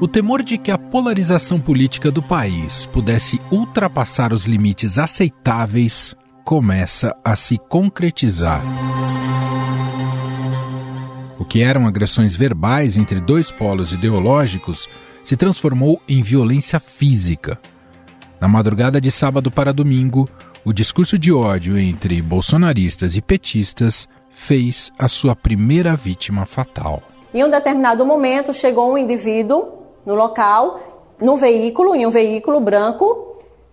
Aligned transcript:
O 0.00 0.08
temor 0.08 0.42
de 0.42 0.56
que 0.56 0.70
a 0.70 0.78
polarização 0.78 1.60
política 1.60 2.10
do 2.10 2.22
país 2.22 2.86
pudesse 2.86 3.38
ultrapassar 3.52 4.32
os 4.32 4.46
limites 4.46 4.98
aceitáveis 4.98 6.16
começa 6.42 7.14
a 7.22 7.36
se 7.36 7.58
concretizar. 7.58 8.62
O 11.38 11.44
que 11.44 11.60
eram 11.60 11.86
agressões 11.86 12.34
verbais 12.34 12.96
entre 12.96 13.20
dois 13.20 13.52
polos 13.52 13.92
ideológicos 13.92 14.88
se 15.22 15.36
transformou 15.36 16.00
em 16.08 16.22
violência 16.22 16.80
física. 16.80 17.60
Na 18.40 18.48
madrugada 18.48 19.02
de 19.02 19.10
sábado 19.10 19.50
para 19.50 19.70
domingo, 19.70 20.26
o 20.64 20.72
discurso 20.72 21.18
de 21.18 21.30
ódio 21.30 21.76
entre 21.76 22.22
bolsonaristas 22.22 23.16
e 23.16 23.20
petistas 23.20 24.08
fez 24.30 24.90
a 24.98 25.08
sua 25.08 25.36
primeira 25.36 25.94
vítima 25.94 26.46
fatal. 26.46 27.02
Em 27.34 27.44
um 27.44 27.50
determinado 27.50 28.06
momento, 28.06 28.54
chegou 28.54 28.94
um 28.94 28.96
indivíduo 28.96 29.79
no 30.04 30.14
local, 30.14 30.80
no 31.20 31.36
veículo, 31.36 31.94
em 31.94 32.06
um 32.06 32.10
veículo 32.10 32.60
branco, 32.60 33.30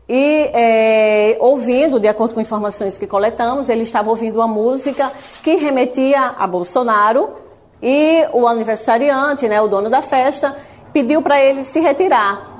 e 0.09 0.49
é, 0.53 1.37
ouvindo, 1.39 1.99
de 1.99 2.07
acordo 2.07 2.33
com 2.33 2.39
informações 2.39 2.97
que 2.97 3.05
coletamos, 3.05 3.67
ele 3.67 3.83
estava 3.83 4.09
ouvindo 4.09 4.37
uma 4.37 4.47
música 4.47 5.11
que 5.43 5.55
remetia 5.55 6.35
a 6.37 6.47
Bolsonaro 6.47 7.31
e 7.81 8.25
o 8.31 8.47
aniversariante, 8.47 9.47
né, 9.49 9.61
o 9.61 9.67
dono 9.67 9.89
da 9.89 10.01
festa, 10.01 10.55
pediu 10.93 11.21
para 11.21 11.39
ele 11.41 11.63
se 11.65 11.81
retirar. 11.81 12.55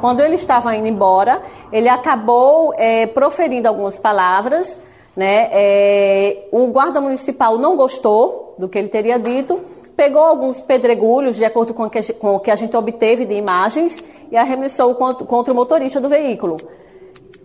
Quando 0.00 0.20
ele 0.20 0.36
estava 0.36 0.74
indo 0.74 0.88
embora, 0.88 1.42
ele 1.70 1.88
acabou 1.88 2.72
é, 2.76 3.06
proferindo 3.06 3.68
algumas 3.68 3.98
palavras. 3.98 4.80
Né, 5.14 5.48
é, 5.50 6.48
o 6.52 6.68
guarda 6.68 7.00
municipal 7.00 7.58
não 7.58 7.76
gostou 7.76 8.54
do 8.56 8.68
que 8.68 8.78
ele 8.78 8.88
teria 8.88 9.18
dito 9.18 9.60
pegou 9.98 10.22
alguns 10.22 10.60
pedregulhos, 10.60 11.34
de 11.34 11.44
acordo 11.44 11.74
com 11.74 11.82
o 11.82 11.90
que, 11.90 12.00
com 12.12 12.36
o 12.36 12.38
que 12.38 12.52
a 12.52 12.56
gente 12.56 12.76
obteve 12.76 13.24
de 13.24 13.34
imagens, 13.34 14.00
e 14.30 14.36
arremessou 14.36 14.94
contra, 14.94 15.26
contra 15.26 15.52
o 15.52 15.56
motorista 15.56 16.00
do 16.00 16.08
veículo. 16.08 16.56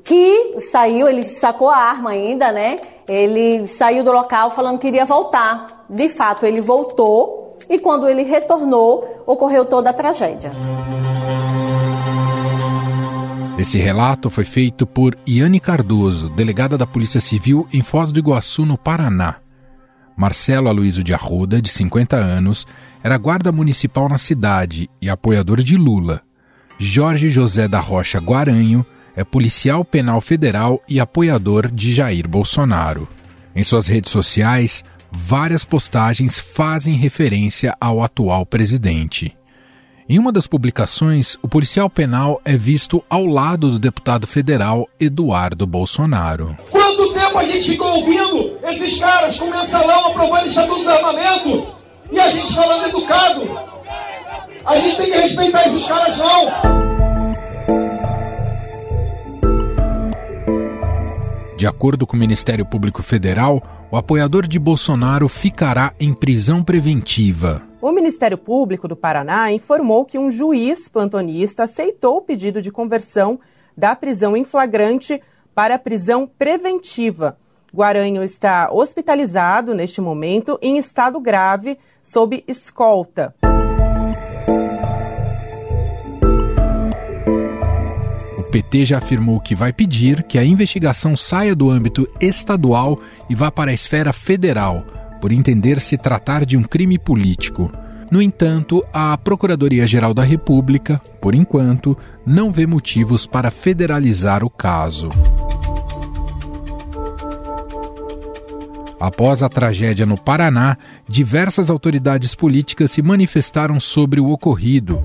Que 0.04 0.60
saiu, 0.60 1.08
ele 1.08 1.24
sacou 1.24 1.68
a 1.68 1.78
arma 1.78 2.12
ainda, 2.12 2.52
né? 2.52 2.80
Ele 3.08 3.66
saiu 3.66 4.04
do 4.04 4.12
local 4.12 4.52
falando 4.52 4.78
que 4.78 4.88
iria 4.88 5.04
voltar. 5.04 5.86
De 5.90 6.08
fato, 6.08 6.46
ele 6.46 6.62
voltou 6.62 7.58
e 7.68 7.80
quando 7.80 8.08
ele 8.08 8.22
retornou, 8.22 9.24
ocorreu 9.26 9.66
toda 9.66 9.90
a 9.90 9.94
tragédia. 9.94 10.52
Esse 13.58 13.80
relato 13.80 14.30
foi 14.30 14.44
feito 14.44 14.86
por 14.86 15.18
Iane 15.28 15.60
Cardoso, 15.60 16.30
delegada 16.30 16.78
da 16.78 16.86
Polícia 16.86 17.20
Civil 17.20 17.68
em 17.74 17.82
Foz 17.82 18.12
do 18.12 18.20
Iguaçu, 18.20 18.64
no 18.64 18.78
Paraná. 18.78 19.43
Marcelo 20.16 20.68
Aloysio 20.68 21.04
de 21.04 21.14
Arruda, 21.14 21.62
de 21.62 21.70
50 21.70 22.16
anos, 22.16 22.68
era 23.04 23.18
guarda 23.18 23.52
municipal 23.52 24.08
na 24.08 24.18
cidade 24.18 24.90
e 25.02 25.10
apoiador 25.10 25.62
de 25.62 25.76
Lula. 25.76 26.22
Jorge 26.78 27.30
José 27.30 27.68
da 27.68 27.80
Rocha 27.80 28.20
Guaranho 28.20 28.86
é 29.16 29.24
policial 29.24 29.86
penal 29.86 30.20
federal 30.22 30.82
e 30.88 31.00
apoiador 31.00 31.70
de 31.72 31.94
Jair 31.94 32.28
Bolsonaro. 32.28 33.08
Em 33.56 33.64
suas 33.64 33.88
redes 33.88 34.12
sociais, 34.12 34.84
várias 35.12 35.64
postagens 35.64 36.40
fazem 36.40 36.96
referência 36.96 37.76
ao 37.80 38.02
atual 38.02 38.46
presidente. 38.46 39.36
Em 40.08 40.20
uma 40.20 40.34
das 40.34 40.48
publicações, 40.48 41.38
o 41.42 41.48
policial 41.48 41.90
penal 41.90 42.42
é 42.44 42.58
visto 42.58 43.02
ao 43.10 43.26
lado 43.26 43.72
do 43.72 43.80
deputado 43.80 44.28
federal 44.28 44.90
Eduardo 45.00 45.66
Bolsonaro. 45.66 46.58
Quanto 46.70 47.14
tempo 47.14 47.38
a 47.38 47.46
gente 47.46 47.72
ficou 47.72 47.88
ouvindo 47.88 48.58
esses 48.64 49.00
caras 49.00 49.40
com 49.40 49.50
mensalão 49.50 50.08
aprovando 50.08 50.44
o 50.44 50.48
Estatuto 50.48 50.84
do 50.84 50.90
Armamento 50.90 51.68
e 52.12 52.20
a 52.20 52.30
gente 52.32 52.54
falando 52.54 52.90
educado? 52.90 53.74
A 54.66 54.78
gente 54.78 54.98
tem 54.98 55.06
que 55.06 55.18
respeitar 55.18 55.68
esses 55.68 55.88
caras, 55.88 56.18
não! 56.18 56.74
De 61.58 61.66
acordo 61.66 62.06
com 62.06 62.18
o 62.18 62.20
Ministério 62.20 62.66
Público 62.66 63.02
Federal, 63.02 63.88
o 63.90 63.96
apoiador 63.96 64.48
de 64.48 64.60
Bolsonaro 64.60 65.30
ficará 65.30 65.94
em 65.98 66.14
prisão 66.14 66.62
preventiva. 66.62 67.62
O 67.84 67.92
Ministério 67.92 68.38
Público 68.38 68.88
do 68.88 68.96
Paraná 68.96 69.52
informou 69.52 70.06
que 70.06 70.18
um 70.18 70.32
juiz 70.32 70.88
plantonista 70.88 71.64
aceitou 71.64 72.16
o 72.16 72.22
pedido 72.22 72.62
de 72.62 72.72
conversão 72.72 73.38
da 73.76 73.94
prisão 73.94 74.38
em 74.38 74.46
flagrante 74.46 75.22
para 75.54 75.78
prisão 75.78 76.26
preventiva. 76.26 77.38
Guaranho 77.76 78.24
está 78.24 78.72
hospitalizado 78.72 79.76
neste 79.76 80.00
momento 80.00 80.58
em 80.62 80.78
estado 80.78 81.20
grave, 81.20 81.78
sob 82.02 82.42
escolta. 82.48 83.36
O 88.38 88.44
PT 88.44 88.86
já 88.86 89.00
afirmou 89.00 89.42
que 89.42 89.54
vai 89.54 89.74
pedir 89.74 90.24
que 90.24 90.40
a 90.40 90.46
investigação 90.46 91.18
saia 91.18 91.54
do 91.54 91.70
âmbito 91.70 92.08
estadual 92.22 92.98
e 93.30 93.36
vá 93.36 93.52
para 93.52 93.72
a 93.72 93.74
esfera 93.74 94.14
federal 94.14 94.86
por 95.24 95.32
entender 95.32 95.80
se 95.80 95.98
tratar 95.98 96.46
de 96.46 96.58
um 96.58 96.64
crime 96.64 97.00
político. 97.00 97.72
No 98.12 98.22
entanto, 98.22 98.86
a 98.92 99.18
Procuradoria-Geral 99.18 100.14
da 100.14 100.22
República, 100.22 101.02
por 101.22 101.34
enquanto, 101.34 101.98
não 102.26 102.52
vê 102.52 102.68
motivos 102.68 103.26
para 103.26 103.50
federalizar 103.50 104.44
o 104.44 104.50
caso. 104.50 105.10
Após 109.00 109.42
a 109.42 109.48
tragédia 109.48 110.06
no 110.06 110.18
Paraná, 110.18 110.76
diversas 111.08 111.70
autoridades 111.70 112.36
políticas 112.36 112.92
se 112.92 113.02
manifestaram 113.02 113.80
sobre 113.80 114.20
o 114.20 114.30
ocorrido. 114.30 115.02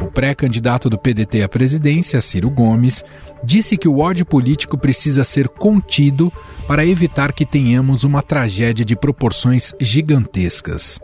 O 0.00 0.06
pré-candidato 0.06 0.88
do 0.88 0.96
PDT 0.96 1.42
à 1.42 1.50
presidência, 1.50 2.18
Ciro 2.22 2.48
Gomes, 2.48 3.04
disse 3.44 3.76
que 3.76 3.86
o 3.86 3.98
ódio 3.98 4.24
político 4.24 4.78
precisa 4.78 5.22
ser 5.22 5.48
contido 5.48 6.32
para 6.66 6.84
evitar 6.84 7.32
que 7.32 7.44
tenhamos 7.44 8.02
uma 8.02 8.22
tragédia 8.22 8.84
de 8.84 8.96
proporções 8.96 9.74
gigantescas. 9.78 10.98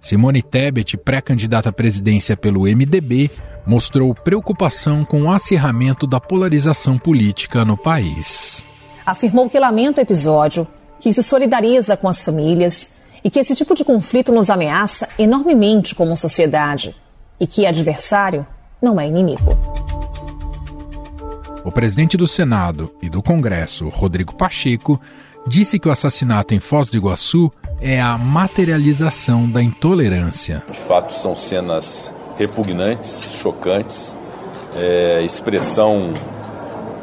Simone 0.00 0.42
Tebet, 0.42 0.96
pré-candidata 0.96 1.70
à 1.70 1.72
presidência 1.72 2.36
pelo 2.36 2.62
MDB, 2.62 3.30
mostrou 3.66 4.14
preocupação 4.14 5.04
com 5.04 5.22
o 5.22 5.30
acirramento 5.30 6.06
da 6.06 6.20
polarização 6.20 6.96
política 6.96 7.64
no 7.64 7.76
país. 7.76 8.64
Afirmou 9.04 9.50
que 9.50 9.58
lamenta 9.58 10.00
o 10.00 10.02
episódio, 10.02 10.66
que 11.00 11.12
se 11.12 11.22
solidariza 11.22 11.96
com 11.96 12.08
as 12.08 12.22
famílias 12.22 12.92
e 13.24 13.30
que 13.30 13.40
esse 13.40 13.54
tipo 13.56 13.74
de 13.74 13.84
conflito 13.84 14.30
nos 14.30 14.50
ameaça 14.50 15.08
enormemente 15.18 15.94
como 15.94 16.16
sociedade 16.16 16.94
e 17.40 17.46
que 17.46 17.66
adversário 17.66 18.46
não 18.80 19.00
é 19.00 19.06
inimigo. 19.06 19.75
O 21.66 21.72
presidente 21.72 22.16
do 22.16 22.28
Senado 22.28 22.92
e 23.02 23.10
do 23.10 23.20
Congresso, 23.20 23.88
Rodrigo 23.88 24.36
Pacheco, 24.36 25.00
disse 25.48 25.80
que 25.80 25.88
o 25.88 25.90
assassinato 25.90 26.54
em 26.54 26.60
Foz 26.60 26.88
do 26.88 26.96
Iguaçu 26.96 27.52
é 27.80 28.00
a 28.00 28.16
materialização 28.16 29.50
da 29.50 29.60
intolerância. 29.60 30.62
De 30.70 30.78
fato, 30.78 31.12
são 31.12 31.34
cenas 31.34 32.12
repugnantes, 32.38 33.32
chocantes, 33.42 34.16
é, 34.76 35.20
expressão 35.24 36.14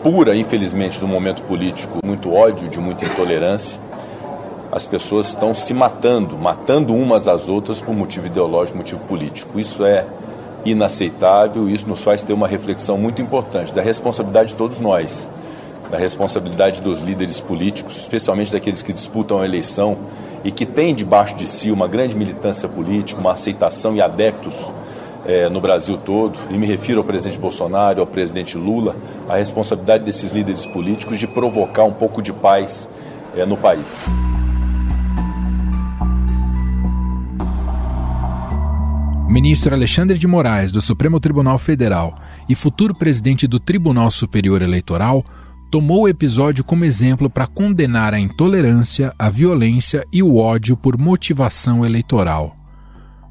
pura, 0.01 0.33
infelizmente, 0.33 0.97
do 0.97 1.09
momento 1.09 1.41
político, 1.41 1.99
muito 2.01 2.33
ódio, 2.33 2.69
de 2.69 2.79
muita 2.79 3.03
intolerância. 3.03 3.77
As 4.71 4.87
pessoas 4.87 5.27
estão 5.27 5.53
se 5.53 5.73
matando, 5.73 6.37
matando 6.37 6.95
umas 6.95 7.27
às 7.27 7.49
outras 7.49 7.81
por 7.81 7.93
motivo 7.93 8.27
ideológico, 8.27 8.77
motivo 8.77 9.01
político. 9.01 9.59
Isso 9.59 9.83
é 9.83 10.07
inaceitável 10.65 11.67
e 11.67 11.73
isso 11.73 11.87
nos 11.87 12.01
faz 12.03 12.21
ter 12.21 12.33
uma 12.33 12.47
reflexão 12.47 12.97
muito 12.97 13.21
importante 13.21 13.73
da 13.73 13.81
responsabilidade 13.81 14.49
de 14.49 14.55
todos 14.55 14.79
nós, 14.79 15.27
da 15.91 15.97
responsabilidade 15.97 16.81
dos 16.81 17.01
líderes 17.01 17.39
políticos, 17.39 17.97
especialmente 17.97 18.51
daqueles 18.51 18.81
que 18.81 18.93
disputam 18.93 19.39
a 19.39 19.45
eleição 19.45 19.97
e 20.43 20.51
que 20.51 20.65
têm 20.65 20.95
debaixo 20.95 21.35
de 21.35 21.47
si 21.47 21.71
uma 21.71 21.87
grande 21.87 22.15
militância 22.15 22.67
política, 22.67 23.19
uma 23.19 23.33
aceitação 23.33 23.95
e 23.95 24.01
adeptos 24.01 24.71
é, 25.25 25.47
no 25.49 25.61
Brasil 25.61 25.97
todo, 25.97 26.37
e 26.49 26.53
me 26.53 26.65
refiro 26.65 26.99
ao 26.99 27.03
presidente 27.03 27.39
Bolsonaro, 27.39 28.01
ao 28.01 28.07
presidente 28.07 28.57
Lula, 28.57 28.95
a 29.29 29.37
responsabilidade 29.37 30.03
desses 30.03 30.31
líderes 30.31 30.65
políticos 30.65 31.17
de 31.19 31.27
provocar 31.27 31.85
um 31.85 31.93
pouco 31.93 32.21
de 32.21 32.33
paz 32.33 32.89
é, 33.37 33.45
no 33.45 33.55
país. 33.55 34.03
Ministro 39.33 39.73
Alexandre 39.73 40.19
de 40.19 40.27
Moraes, 40.27 40.71
do 40.71 40.79
Supremo 40.79 41.19
Tribunal 41.19 41.57
Federal 41.57 42.21
e 42.47 42.53
futuro 42.53 42.93
presidente 42.93 43.47
do 43.47 43.59
Tribunal 43.59 44.11
Superior 44.11 44.61
Eleitoral, 44.61 45.25
tomou 45.71 46.03
o 46.03 46.07
episódio 46.07 46.63
como 46.63 46.85
exemplo 46.85 47.27
para 47.27 47.47
condenar 47.47 48.13
a 48.13 48.19
intolerância, 48.19 49.11
a 49.17 49.31
violência 49.31 50.05
e 50.13 50.21
o 50.21 50.37
ódio 50.37 50.77
por 50.77 50.99
motivação 50.99 51.83
eleitoral. 51.83 52.55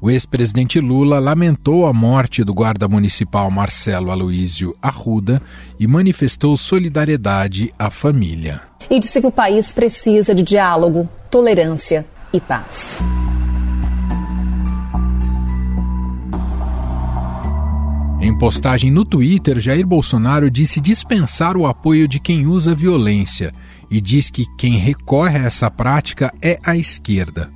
O 0.01 0.11
ex-presidente 0.11 0.77
Lula 0.81 1.19
lamentou 1.19 1.85
a 1.85 1.93
morte 1.93 2.43
do 2.43 2.53
guarda 2.53 2.85
municipal 2.85 3.49
Marcelo 3.49 4.11
Aloísio 4.11 4.75
Arruda 4.81 5.41
e 5.79 5.87
manifestou 5.87 6.57
solidariedade 6.57 7.73
à 7.79 7.89
família. 7.89 8.59
E 8.89 8.99
disse 8.99 9.21
que 9.21 9.27
o 9.27 9.31
país 9.31 9.71
precisa 9.71 10.35
de 10.35 10.43
diálogo, 10.43 11.07
tolerância 11.31 12.05
e 12.33 12.41
paz. 12.41 12.97
Em 18.23 18.33
postagem 18.33 18.89
no 18.89 19.03
Twitter, 19.03 19.59
Jair 19.59 19.85
Bolsonaro 19.85 20.49
disse 20.49 20.79
dispensar 20.79 21.57
o 21.57 21.67
apoio 21.67 22.07
de 22.07 22.21
quem 22.21 22.47
usa 22.47 22.73
violência 22.73 23.53
e 23.91 23.99
diz 23.99 24.29
que 24.29 24.45
quem 24.57 24.77
recorre 24.77 25.39
a 25.39 25.43
essa 25.43 25.69
prática 25.69 26.33
é 26.41 26.57
a 26.63 26.77
esquerda. 26.77 27.49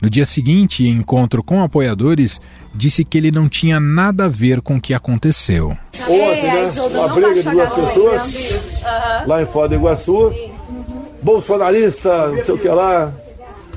No 0.00 0.08
dia 0.08 0.24
seguinte, 0.24 0.82
em 0.82 0.92
encontro 0.92 1.44
com 1.44 1.62
apoiadores, 1.62 2.40
disse 2.74 3.04
que 3.04 3.18
ele 3.18 3.30
não 3.30 3.50
tinha 3.50 3.78
nada 3.78 4.24
a 4.24 4.28
ver 4.28 4.62
com 4.62 4.76
o 4.76 4.80
que 4.80 4.94
aconteceu. 4.94 5.76
Ontem, 6.00 6.42
né, 6.42 6.72
uma 6.90 7.08
briga 7.08 7.34
de 7.34 7.42
duas 7.42 7.68
pessoas 7.68 8.82
lá 9.26 9.42
em 9.42 9.46
Foz 9.46 9.68
do 9.68 9.74
Iguaçu, 9.74 10.32
bolsonarista, 11.22 12.28
não 12.28 12.42
sei 12.42 12.54
o 12.54 12.58
que 12.58 12.68
lá. 12.68 13.12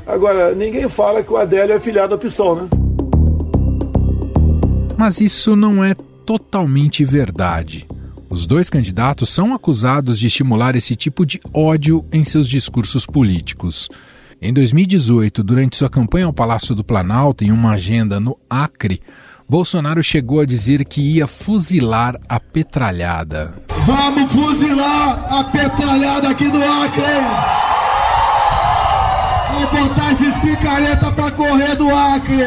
Agora, 0.08 0.56
ninguém 0.56 0.88
fala 0.88 1.22
que 1.24 1.34
o 1.34 1.36
Adélio 1.36 1.76
é 1.76 1.80
filiado 1.80 2.14
ao 2.14 2.20
PSOL, 2.20 2.56
né? 2.56 2.70
Mas 4.98 5.20
isso 5.20 5.56
não 5.56 5.84
é 5.84 5.94
totalmente 6.32 7.04
verdade. 7.04 7.86
Os 8.30 8.48
dois 8.48 8.70
candidatos 8.70 9.28
são 9.28 9.54
acusados 9.54 10.18
de 10.18 10.28
estimular 10.28 10.78
esse 10.78 10.96
tipo 10.96 11.26
de 11.26 11.42
ódio 11.54 12.06
em 12.10 12.24
seus 12.24 12.48
discursos 12.48 13.06
políticos. 13.06 13.90
Em 14.42 14.54
2018, 14.54 15.44
durante 15.44 15.76
sua 15.76 15.90
campanha 15.90 16.28
ao 16.28 16.32
Palácio 16.32 16.74
do 16.74 16.86
Planalto, 16.86 17.44
em 17.44 17.52
uma 17.52 17.74
agenda 17.74 18.18
no 18.18 18.38
Acre, 18.50 19.02
Bolsonaro 19.48 20.02
chegou 20.02 20.40
a 20.40 20.46
dizer 20.46 20.86
que 20.86 21.02
ia 21.02 21.28
fuzilar 21.28 22.18
a 22.30 22.40
petralhada. 22.40 23.62
Vamos 23.86 24.32
fuzilar 24.32 25.34
a 25.34 25.44
petralhada 25.44 26.30
aqui 26.30 26.50
do 26.50 26.64
Acre! 26.64 27.04
Vou 29.52 29.82
botar 29.82 30.14
esses 30.14 30.34
picareta 30.38 31.12
pra 31.12 31.30
correr 31.32 31.76
do 31.76 31.94
Acre! 31.94 32.46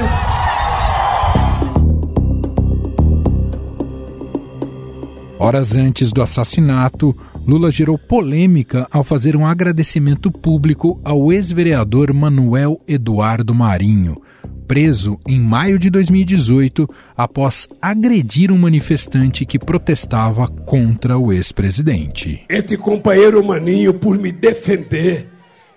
Horas 5.44 5.76
antes 5.76 6.10
do 6.10 6.22
assassinato, 6.22 7.14
Lula 7.46 7.70
gerou 7.70 7.98
polêmica 7.98 8.88
ao 8.90 9.04
fazer 9.04 9.36
um 9.36 9.44
agradecimento 9.44 10.32
público 10.32 10.98
ao 11.04 11.30
ex-vereador 11.30 12.14
Manuel 12.14 12.80
Eduardo 12.88 13.54
Marinho, 13.54 14.22
preso 14.66 15.20
em 15.28 15.38
maio 15.38 15.78
de 15.78 15.90
2018 15.90 16.88
após 17.14 17.68
agredir 17.82 18.50
um 18.50 18.56
manifestante 18.56 19.44
que 19.44 19.58
protestava 19.58 20.48
contra 20.48 21.18
o 21.18 21.30
ex-presidente. 21.30 22.46
Esse 22.48 22.78
companheiro 22.78 23.44
Maninho, 23.44 23.92
por 23.92 24.16
me 24.16 24.32
defender, 24.32 25.28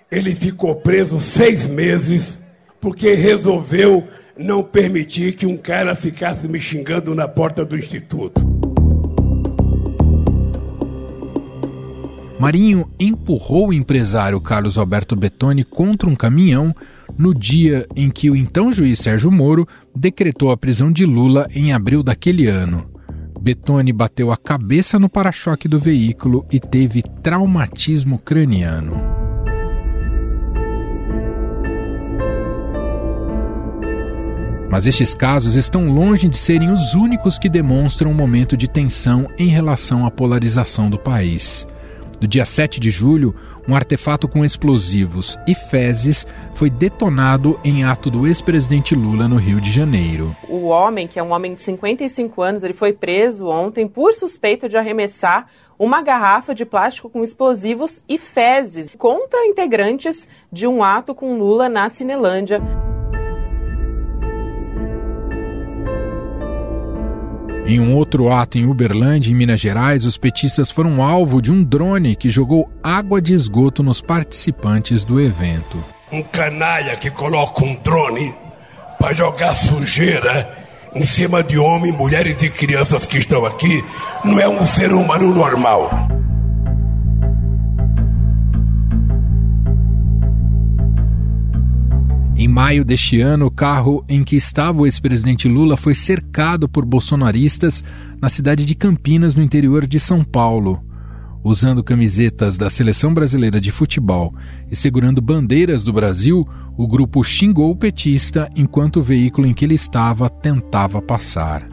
ele 0.10 0.34
ficou 0.34 0.78
preso 0.78 1.20
seis 1.20 1.66
meses 1.66 2.38
porque 2.80 3.16
resolveu 3.16 4.08
não 4.38 4.64
permitir 4.64 5.34
que 5.34 5.46
um 5.46 5.58
cara 5.58 5.94
ficasse 5.94 6.48
me 6.48 6.62
xingando 6.62 7.14
na 7.14 7.28
porta 7.28 7.66
do 7.66 7.76
instituto. 7.76 8.57
Marinho 12.40 12.88
empurrou 13.00 13.70
o 13.70 13.74
empresário 13.74 14.40
Carlos 14.40 14.78
Alberto 14.78 15.16
Betoni 15.16 15.64
contra 15.64 16.08
um 16.08 16.16
caminhão 16.16 16.76
no 17.18 17.34
dia 17.34 17.88
em 17.96 18.12
que 18.12 18.30
o 18.30 18.36
então 18.36 18.72
juiz 18.72 19.00
Sérgio 19.00 19.32
Moro 19.32 19.68
decretou 19.96 20.52
a 20.52 20.58
prisão 20.58 20.92
de 20.92 21.04
Lula 21.04 21.48
em 21.52 21.74
abril 21.74 22.04
daquele 22.04 22.46
ano. 22.46 22.88
Betoni 23.42 23.92
bateu 23.92 24.32
a 24.32 24.38
cabeça 24.38 25.00
no 25.00 25.10
para-choque 25.10 25.68
do 25.68 25.80
veículo 25.80 26.46
e 26.52 26.60
teve 26.60 27.02
traumatismo 27.02 28.20
craniano. 28.20 29.02
Mas 34.70 34.86
estes 34.86 35.16
casos 35.16 35.56
estão 35.56 35.88
longe 35.88 36.28
de 36.28 36.38
serem 36.38 36.70
os 36.70 36.94
únicos 36.94 37.40
que 37.40 37.50
demonstram 37.50 38.12
um 38.12 38.14
momento 38.14 38.56
de 38.56 38.68
tensão 38.68 39.28
em 39.40 39.48
relação 39.48 40.06
à 40.06 40.12
polarização 40.12 40.88
do 40.90 41.00
país. 41.00 41.66
No 42.20 42.28
dia 42.28 42.46
7 42.46 42.80
de 42.80 42.90
julho, 42.90 43.36
um 43.68 43.76
artefato 43.76 44.28
com 44.28 44.44
explosivos 44.44 45.38
e 45.48 45.54
fezes 45.54 46.26
foi 46.56 46.70
detonado 46.70 47.60
em 47.64 47.84
ato 47.84 48.10
do 48.10 48.26
ex-presidente 48.26 48.96
Lula 48.96 49.28
no 49.28 49.36
Rio 49.36 49.62
de 49.62 49.72
Janeiro. 49.72 50.36
O 50.50 50.66
homem, 50.66 51.08
que 51.08 51.20
é 51.20 51.24
um 51.24 51.32
homem 51.32 51.54
de 51.54 51.62
55 51.62 52.42
anos, 52.42 52.64
ele 52.64 52.74
foi 52.74 52.92
preso 52.92 53.48
ontem 53.48 53.88
por 53.88 54.14
suspeita 54.14 54.68
de 54.68 54.76
arremessar 54.76 55.48
uma 55.78 56.02
garrafa 56.02 56.56
de 56.56 56.66
plástico 56.66 57.08
com 57.08 57.24
explosivos 57.24 58.02
e 58.10 58.18
fezes 58.18 58.90
contra 58.98 59.46
integrantes 59.46 60.28
de 60.52 60.66
um 60.66 60.84
ato 60.84 61.14
com 61.14 61.38
Lula 61.38 61.70
na 61.70 61.88
Cinelândia. 61.88 62.87
Em 67.68 67.82
um 67.82 67.94
outro 67.94 68.32
ato 68.32 68.58
em 68.58 68.66
Uberlândia, 68.66 69.30
em 69.30 69.36
Minas 69.36 69.60
Gerais, 69.60 70.06
os 70.06 70.18
petistas 70.18 70.72
foram 70.72 71.04
alvo 71.04 71.42
de 71.42 71.52
um 71.52 71.62
drone 71.62 72.16
que 72.16 72.30
jogou 72.30 72.72
água 72.82 73.22
de 73.22 73.34
esgoto 73.34 73.84
nos 73.84 74.00
participantes 74.00 75.04
do 75.04 75.20
evento. 75.20 75.84
Um 76.10 76.24
canalha 76.24 76.96
que 76.96 77.12
coloca 77.12 77.66
um 77.66 77.76
drone 77.76 78.34
para 78.98 79.14
jogar 79.14 79.54
sujeira 79.54 80.50
em 80.96 81.04
cima 81.04 81.44
de 81.44 81.58
homens, 81.58 81.94
mulheres 81.94 82.42
e 82.42 82.50
crianças 82.50 83.06
que 83.06 83.18
estão 83.18 83.46
aqui 83.46 83.84
não 84.24 84.40
é 84.40 84.48
um 84.48 84.62
ser 84.62 84.94
humano 84.94 85.36
normal. 85.36 85.92
Em 92.40 92.48
maio 92.48 92.86
deste 92.86 93.20
ano, 93.20 93.48
o 93.48 93.52
carro 93.52 94.06
em 94.08 94.24
que 94.24 94.36
estava 94.36 94.80
o 94.80 94.86
ex-presidente 94.86 95.48
Lula 95.48 95.76
foi 95.76 95.96
cercado 95.96 96.70
por 96.70 96.86
bolsonaristas 96.86 97.84
na 98.22 98.30
cidade 98.30 98.64
de 98.64 98.76
Campinas, 98.76 99.36
no 99.36 99.42
interior 99.42 99.88
de 99.88 100.00
São 100.00 100.24
Paulo. 100.24 100.80
Usando 101.44 101.84
camisetas 101.84 102.56
da 102.56 102.70
seleção 102.70 103.12
brasileira 103.12 103.60
de 103.60 103.72
futebol 103.72 104.36
e 104.70 104.76
segurando 104.76 105.20
bandeiras 105.20 105.84
do 105.84 105.92
Brasil, 105.92 106.48
o 106.78 106.88
grupo 106.88 107.24
xingou 107.24 107.72
o 107.72 107.76
petista 107.76 108.48
enquanto 108.56 108.98
o 109.00 109.04
veículo 109.04 109.48
em 109.48 109.54
que 109.54 109.66
ele 109.66 109.74
estava 109.74 110.30
tentava 110.30 111.02
passar. 111.02 111.68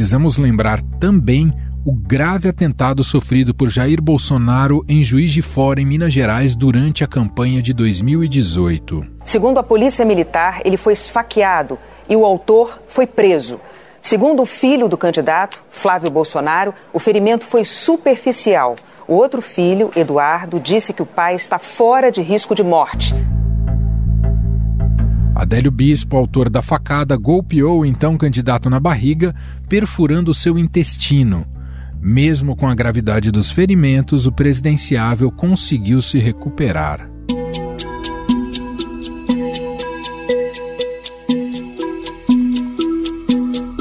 Precisamos 0.00 0.38
lembrar 0.38 0.80
também 0.98 1.52
o 1.84 1.92
grave 1.92 2.48
atentado 2.48 3.04
sofrido 3.04 3.54
por 3.54 3.68
Jair 3.68 4.00
Bolsonaro 4.00 4.82
em 4.88 5.04
Juiz 5.04 5.30
de 5.30 5.42
Fora, 5.42 5.78
em 5.78 5.84
Minas 5.84 6.10
Gerais, 6.10 6.56
durante 6.56 7.04
a 7.04 7.06
campanha 7.06 7.60
de 7.60 7.74
2018. 7.74 9.06
Segundo 9.22 9.58
a 9.58 9.62
Polícia 9.62 10.02
Militar, 10.02 10.62
ele 10.64 10.78
foi 10.78 10.94
esfaqueado 10.94 11.78
e 12.08 12.16
o 12.16 12.24
autor 12.24 12.80
foi 12.88 13.06
preso. 13.06 13.60
Segundo 14.00 14.40
o 14.40 14.46
filho 14.46 14.88
do 14.88 14.96
candidato, 14.96 15.62
Flávio 15.68 16.10
Bolsonaro, 16.10 16.72
o 16.94 16.98
ferimento 16.98 17.44
foi 17.44 17.62
superficial. 17.62 18.76
O 19.06 19.12
outro 19.12 19.42
filho, 19.42 19.90
Eduardo, 19.94 20.58
disse 20.58 20.94
que 20.94 21.02
o 21.02 21.06
pai 21.06 21.34
está 21.34 21.58
fora 21.58 22.10
de 22.10 22.22
risco 22.22 22.54
de 22.54 22.62
morte. 22.64 23.14
Adélio 25.40 25.70
Bispo, 25.70 26.18
autor 26.18 26.50
da 26.50 26.60
facada, 26.60 27.16
golpeou 27.16 27.80
o 27.80 27.86
então 27.86 28.18
candidato 28.18 28.68
na 28.68 28.78
barriga, 28.78 29.34
perfurando 29.70 30.34
seu 30.34 30.58
intestino. 30.58 31.46
Mesmo 31.98 32.54
com 32.54 32.68
a 32.68 32.74
gravidade 32.74 33.30
dos 33.30 33.50
ferimentos, 33.50 34.26
o 34.26 34.32
presidenciável 34.32 35.32
conseguiu 35.32 36.02
se 36.02 36.18
recuperar. 36.18 37.10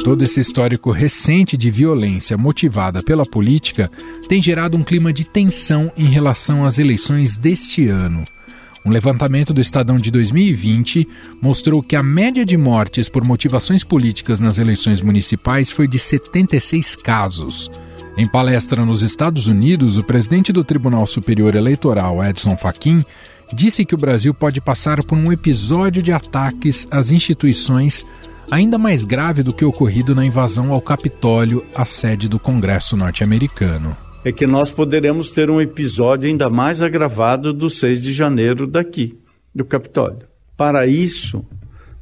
Todo 0.02 0.24
esse 0.24 0.40
histórico 0.40 0.92
recente 0.92 1.58
de 1.58 1.70
violência 1.70 2.38
motivada 2.38 3.04
pela 3.04 3.26
política 3.26 3.92
tem 4.30 4.42
gerado 4.42 4.78
um 4.78 4.84
clima 4.84 5.12
de 5.12 5.26
tensão 5.26 5.92
em 5.98 6.06
relação 6.06 6.64
às 6.64 6.80
eleições 6.80 7.36
deste 7.36 7.90
ano. 7.90 8.24
Um 8.90 8.92
levantamento 8.92 9.54
do 9.54 9.62
Estadão 9.62 9.98
de 9.98 10.10
2020 10.10 11.08
mostrou 11.40 11.84
que 11.84 11.96
a 11.96 12.02
média 12.02 12.44
de 12.44 12.58
mortes 12.58 13.08
por 13.08 13.24
motivações 13.24 13.84
políticas 13.84 14.40
nas 14.40 14.58
eleições 14.58 15.00
municipais 15.00 15.70
foi 15.70 15.88
de 15.88 16.00
76 16.00 16.96
casos. 16.96 17.70
Em 18.18 18.26
palestra 18.28 18.84
nos 18.84 19.04
Estados 19.04 19.46
Unidos, 19.46 19.96
o 19.96 20.04
presidente 20.04 20.52
do 20.52 20.64
Tribunal 20.64 21.06
Superior 21.06 21.56
Eleitoral, 21.56 22.26
Edson 22.26 22.58
Fachin, 22.58 23.04
disse 23.54 23.86
que 23.86 23.94
o 23.94 23.98
Brasil 23.98 24.34
pode 24.34 24.60
passar 24.60 25.04
por 25.04 25.16
um 25.16 25.32
episódio 25.32 26.02
de 26.02 26.12
ataques 26.12 26.88
às 26.90 27.12
instituições 27.12 28.04
ainda 28.50 28.80
mais 28.80 29.06
grave 29.06 29.44
do 29.44 29.54
que 29.54 29.64
o 29.64 29.70
ocorrido 29.70 30.16
na 30.16 30.26
invasão 30.26 30.74
ao 30.74 30.82
Capitólio, 30.82 31.64
a 31.76 31.86
sede 31.86 32.28
do 32.28 32.40
Congresso 32.40 32.98
norte-americano 32.98 34.09
é 34.24 34.32
que 34.32 34.46
nós 34.46 34.70
poderemos 34.70 35.30
ter 35.30 35.50
um 35.50 35.62
episódio 35.62 36.28
ainda 36.28 36.50
mais 36.50 36.82
agravado 36.82 37.54
do 37.54 37.70
6 37.70 38.02
de 38.02 38.12
janeiro 38.12 38.68
daqui, 38.68 39.18
do 39.54 39.64
Capitólio. 39.64 40.28
Para 40.58 40.86
isso, 40.86 41.46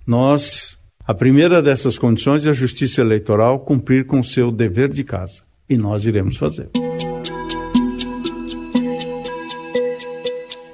nós, 0.05 0.79
a 1.05 1.13
primeira 1.13 1.61
dessas 1.61 1.97
condições 1.97 2.45
é 2.45 2.49
a 2.49 2.53
Justiça 2.53 3.01
Eleitoral 3.01 3.59
cumprir 3.59 4.05
com 4.05 4.23
seu 4.23 4.51
dever 4.51 4.89
de 4.89 5.03
casa, 5.03 5.43
e 5.69 5.77
nós 5.77 6.05
iremos 6.05 6.37
fazer. 6.37 6.69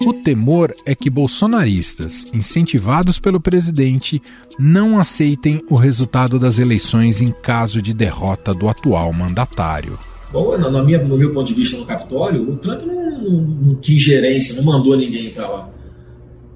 O 0.05 0.13
temor 0.13 0.73
é 0.85 0.93
que 0.93 1.09
bolsonaristas, 1.09 2.25
incentivados 2.33 3.19
pelo 3.19 3.39
presidente, 3.39 4.21
não 4.59 4.97
aceitem 4.97 5.63
o 5.69 5.75
resultado 5.75 6.37
das 6.37 6.59
eleições 6.59 7.21
em 7.21 7.31
caso 7.31 7.81
de 7.81 7.93
derrota 7.93 8.53
do 8.53 8.67
atual 8.67 9.11
mandatário. 9.13 9.97
Bom, 10.33 10.57
na 10.57 10.83
minha, 10.83 10.97
no 10.97 11.15
meu 11.15 11.31
ponto 11.31 11.47
de 11.47 11.53
vista 11.53 11.77
no 11.77 11.85
Capitólio, 11.85 12.41
o 12.49 12.57
Trump 12.57 12.81
não, 12.81 13.21
não, 13.21 13.41
não 13.41 13.75
tinha 13.75 13.95
ingerência, 13.95 14.55
não 14.55 14.63
mandou 14.63 14.97
ninguém 14.97 15.29
para 15.29 15.47
lá. 15.47 15.69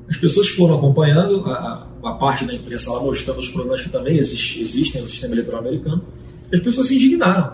As 0.09 0.17
pessoas 0.17 0.47
foram 0.47 0.77
acompanhando, 0.79 1.45
a, 1.45 1.87
a, 2.03 2.11
parte 2.13 2.43
da 2.43 2.55
imprensa 2.55 2.91
lá 2.91 2.99
mostrando 2.99 3.37
os 3.37 3.49
problemas 3.49 3.81
que 3.81 3.89
também 3.89 4.17
existem 4.17 4.99
no 4.99 5.07
sistema 5.07 5.35
eleitoral 5.35 5.59
americano, 5.59 6.01
e 6.51 6.55
as 6.55 6.61
pessoas 6.63 6.87
se 6.87 6.95
indignaram. 6.95 7.53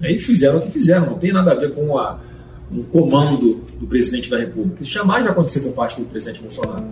Aí 0.00 0.16
fizeram 0.16 0.58
o 0.58 0.62
que 0.62 0.70
fizeram, 0.70 1.06
não 1.06 1.18
tem 1.18 1.32
nada 1.32 1.50
a 1.50 1.54
ver 1.56 1.72
com 1.72 1.98
a, 1.98 2.20
o 2.70 2.84
comando 2.84 3.64
do 3.80 3.86
presidente 3.88 4.30
da 4.30 4.38
República. 4.38 4.80
Isso 4.80 4.92
jamais 4.92 5.24
vai 5.24 5.32
acontecer 5.32 5.58
por 5.58 5.72
parte 5.72 6.00
do 6.00 6.06
presidente 6.06 6.40
Bolsonaro. 6.40 6.84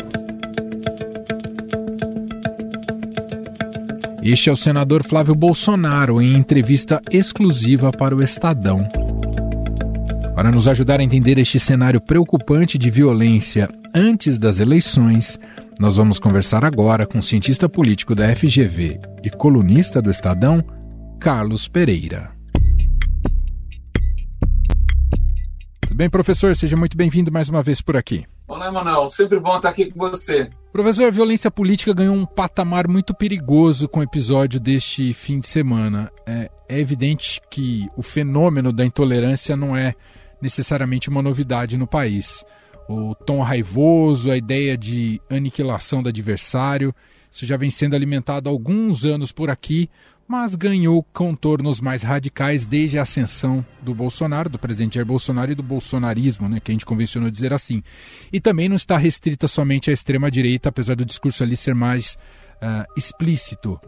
Este 4.23 4.51
é 4.51 4.53
o 4.53 4.57
senador 4.57 5.03
Flávio 5.03 5.35
Bolsonaro 5.35 6.21
em 6.21 6.37
entrevista 6.37 7.01
exclusiva 7.11 7.91
para 7.91 8.15
o 8.15 8.23
Estadão. 8.23 8.81
Para 10.35 10.53
nos 10.53 10.69
ajudar 10.69 11.01
a 11.01 11.03
entender 11.03 11.39
este 11.39 11.59
cenário 11.59 12.03
preocupante 12.03 12.77
de 12.77 12.91
violência 12.91 13.67
antes 13.95 14.39
das 14.39 14.61
eleições, 14.61 15.39
nós 15.79 15.97
vamos 15.97 16.19
conversar 16.19 16.67
agora 16.67 17.07
com 17.07 17.19
o 17.19 17.23
cientista 17.23 17.67
político 17.67 18.15
da 18.15 18.35
FGV 18.37 19.01
e 19.25 19.31
colunista 19.31 20.03
do 20.03 20.11
Estadão, 20.11 20.63
Carlos 21.19 21.67
Pereira. 21.67 22.31
Tudo 25.81 25.95
bem, 25.95 26.11
professor? 26.11 26.55
Seja 26.55 26.77
muito 26.77 26.95
bem-vindo 26.95 27.33
mais 27.33 27.49
uma 27.49 27.63
vez 27.63 27.81
por 27.81 27.97
aqui. 27.97 28.27
Olá, 28.51 28.67
Emanuel. 28.67 29.07
Sempre 29.07 29.39
bom 29.39 29.57
estar 29.57 29.69
aqui 29.69 29.93
com 29.93 30.11
você. 30.11 30.51
Professor, 30.73 31.05
a 31.05 31.11
violência 31.11 31.49
política 31.53 31.95
ganhou 31.95 32.17
um 32.17 32.27
patamar 32.27 32.89
muito 32.89 33.15
perigoso 33.15 33.89
com 33.89 34.01
o 34.01 34.03
episódio 34.03 34.59
deste 34.59 35.13
fim 35.15 35.39
de 35.39 35.47
semana. 35.47 36.11
É, 36.27 36.51
é 36.69 36.81
evidente 36.81 37.41
que 37.49 37.89
o 37.97 38.03
fenômeno 38.03 38.73
da 38.73 38.85
intolerância 38.85 39.57
não 39.57 39.77
é 39.77 39.95
necessariamente 40.43 41.09
uma 41.09 41.23
novidade 41.23 41.77
no 41.77 41.87
país 41.87 42.45
o 42.91 43.15
tom 43.15 43.41
raivoso, 43.41 44.33
a 44.33 44.37
ideia 44.37 44.77
de 44.77 45.21
aniquilação 45.31 46.03
do 46.03 46.09
adversário. 46.09 46.93
Isso 47.31 47.47
já 47.47 47.57
vem 47.57 47.71
sendo 47.71 47.95
alimentado 47.95 48.49
há 48.49 48.53
alguns 48.53 49.05
anos 49.05 49.31
por 49.31 49.49
aqui, 49.49 49.89
mas 50.31 50.55
ganhou 50.55 51.03
contornos 51.13 51.81
mais 51.81 52.05
radicais 52.05 52.65
desde 52.65 52.97
a 53.01 53.03
ascensão 53.03 53.67
do 53.83 53.93
Bolsonaro, 53.93 54.49
do 54.49 54.61
presidente 54.61 54.95
Jair 54.95 55.05
Bolsonaro 55.05 55.51
e 55.51 55.57
do 55.57 55.63
bolsonarismo, 55.63 56.49
né, 56.49 56.61
que 56.61 56.71
a 56.71 56.73
gente 56.73 56.87
convencionou 56.87 57.29
dizer 57.29 57.53
assim. 57.53 57.83
E 58.33 58.41
também 58.41 58.69
não 58.69 58.77
está 58.77 58.97
restrita 58.97 59.49
somente 59.49 59.91
à 59.91 59.93
extrema-direita, 59.93 60.69
apesar 60.69 60.95
do 60.95 61.05
discurso 61.05 61.43
ali 61.43 61.57
ser 61.57 61.75
mais 61.75 62.17
uh, 62.63 62.87
explícito. 62.97 63.81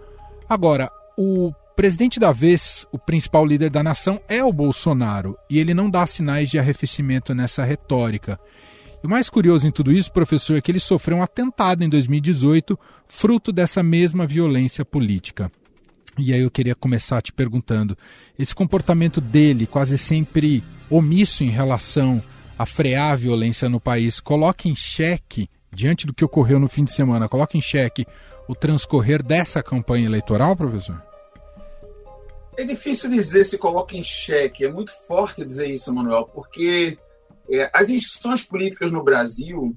Agora, 0.48 0.90
o 1.16 1.52
presidente 1.76 2.18
da 2.18 2.32
vez, 2.32 2.84
o 2.90 2.98
principal 2.98 3.46
líder 3.46 3.70
da 3.70 3.84
nação, 3.84 4.20
é 4.28 4.42
o 4.42 4.52
Bolsonaro, 4.52 5.38
e 5.48 5.60
ele 5.60 5.72
não 5.72 5.88
dá 5.88 6.04
sinais 6.06 6.50
de 6.50 6.58
arrefecimento 6.58 7.32
nessa 7.32 7.62
retórica. 7.62 8.36
O 9.00 9.08
mais 9.08 9.30
curioso 9.30 9.68
em 9.68 9.70
tudo 9.70 9.92
isso, 9.92 10.12
professor, 10.12 10.56
é 10.56 10.60
que 10.60 10.72
ele 10.72 10.80
sofreu 10.80 11.18
um 11.18 11.22
atentado 11.22 11.84
em 11.84 11.88
2018, 11.88 12.76
fruto 13.06 13.52
dessa 13.52 13.80
mesma 13.80 14.26
violência 14.26 14.84
política. 14.84 15.48
E 16.18 16.32
aí 16.34 16.40
eu 16.40 16.50
queria 16.50 16.74
começar 16.74 17.22
te 17.22 17.32
perguntando: 17.32 17.96
esse 18.38 18.54
comportamento 18.54 19.20
dele, 19.20 19.66
quase 19.66 19.96
sempre 19.96 20.62
omisso 20.90 21.42
em 21.42 21.50
relação 21.50 22.22
a 22.58 22.66
frear 22.66 23.12
a 23.12 23.16
violência 23.16 23.68
no 23.68 23.80
país, 23.80 24.20
coloca 24.20 24.68
em 24.68 24.74
xeque, 24.74 25.48
diante 25.72 26.06
do 26.06 26.14
que 26.14 26.24
ocorreu 26.24 26.60
no 26.60 26.68
fim 26.68 26.84
de 26.84 26.92
semana, 26.92 27.28
coloca 27.28 27.56
em 27.56 27.60
xeque 27.60 28.06
o 28.46 28.54
transcorrer 28.54 29.22
dessa 29.22 29.62
campanha 29.62 30.06
eleitoral, 30.06 30.54
professor? 30.54 31.02
É 32.56 32.64
difícil 32.64 33.08
dizer 33.08 33.44
se 33.44 33.56
coloca 33.56 33.96
em 33.96 34.04
xeque, 34.04 34.64
é 34.64 34.70
muito 34.70 34.92
forte 35.06 35.44
dizer 35.44 35.70
isso, 35.70 35.92
Manuel, 35.94 36.26
porque 36.26 36.98
é, 37.50 37.70
as 37.72 37.88
instituições 37.88 38.44
políticas 38.44 38.92
no 38.92 39.02
Brasil, 39.02 39.74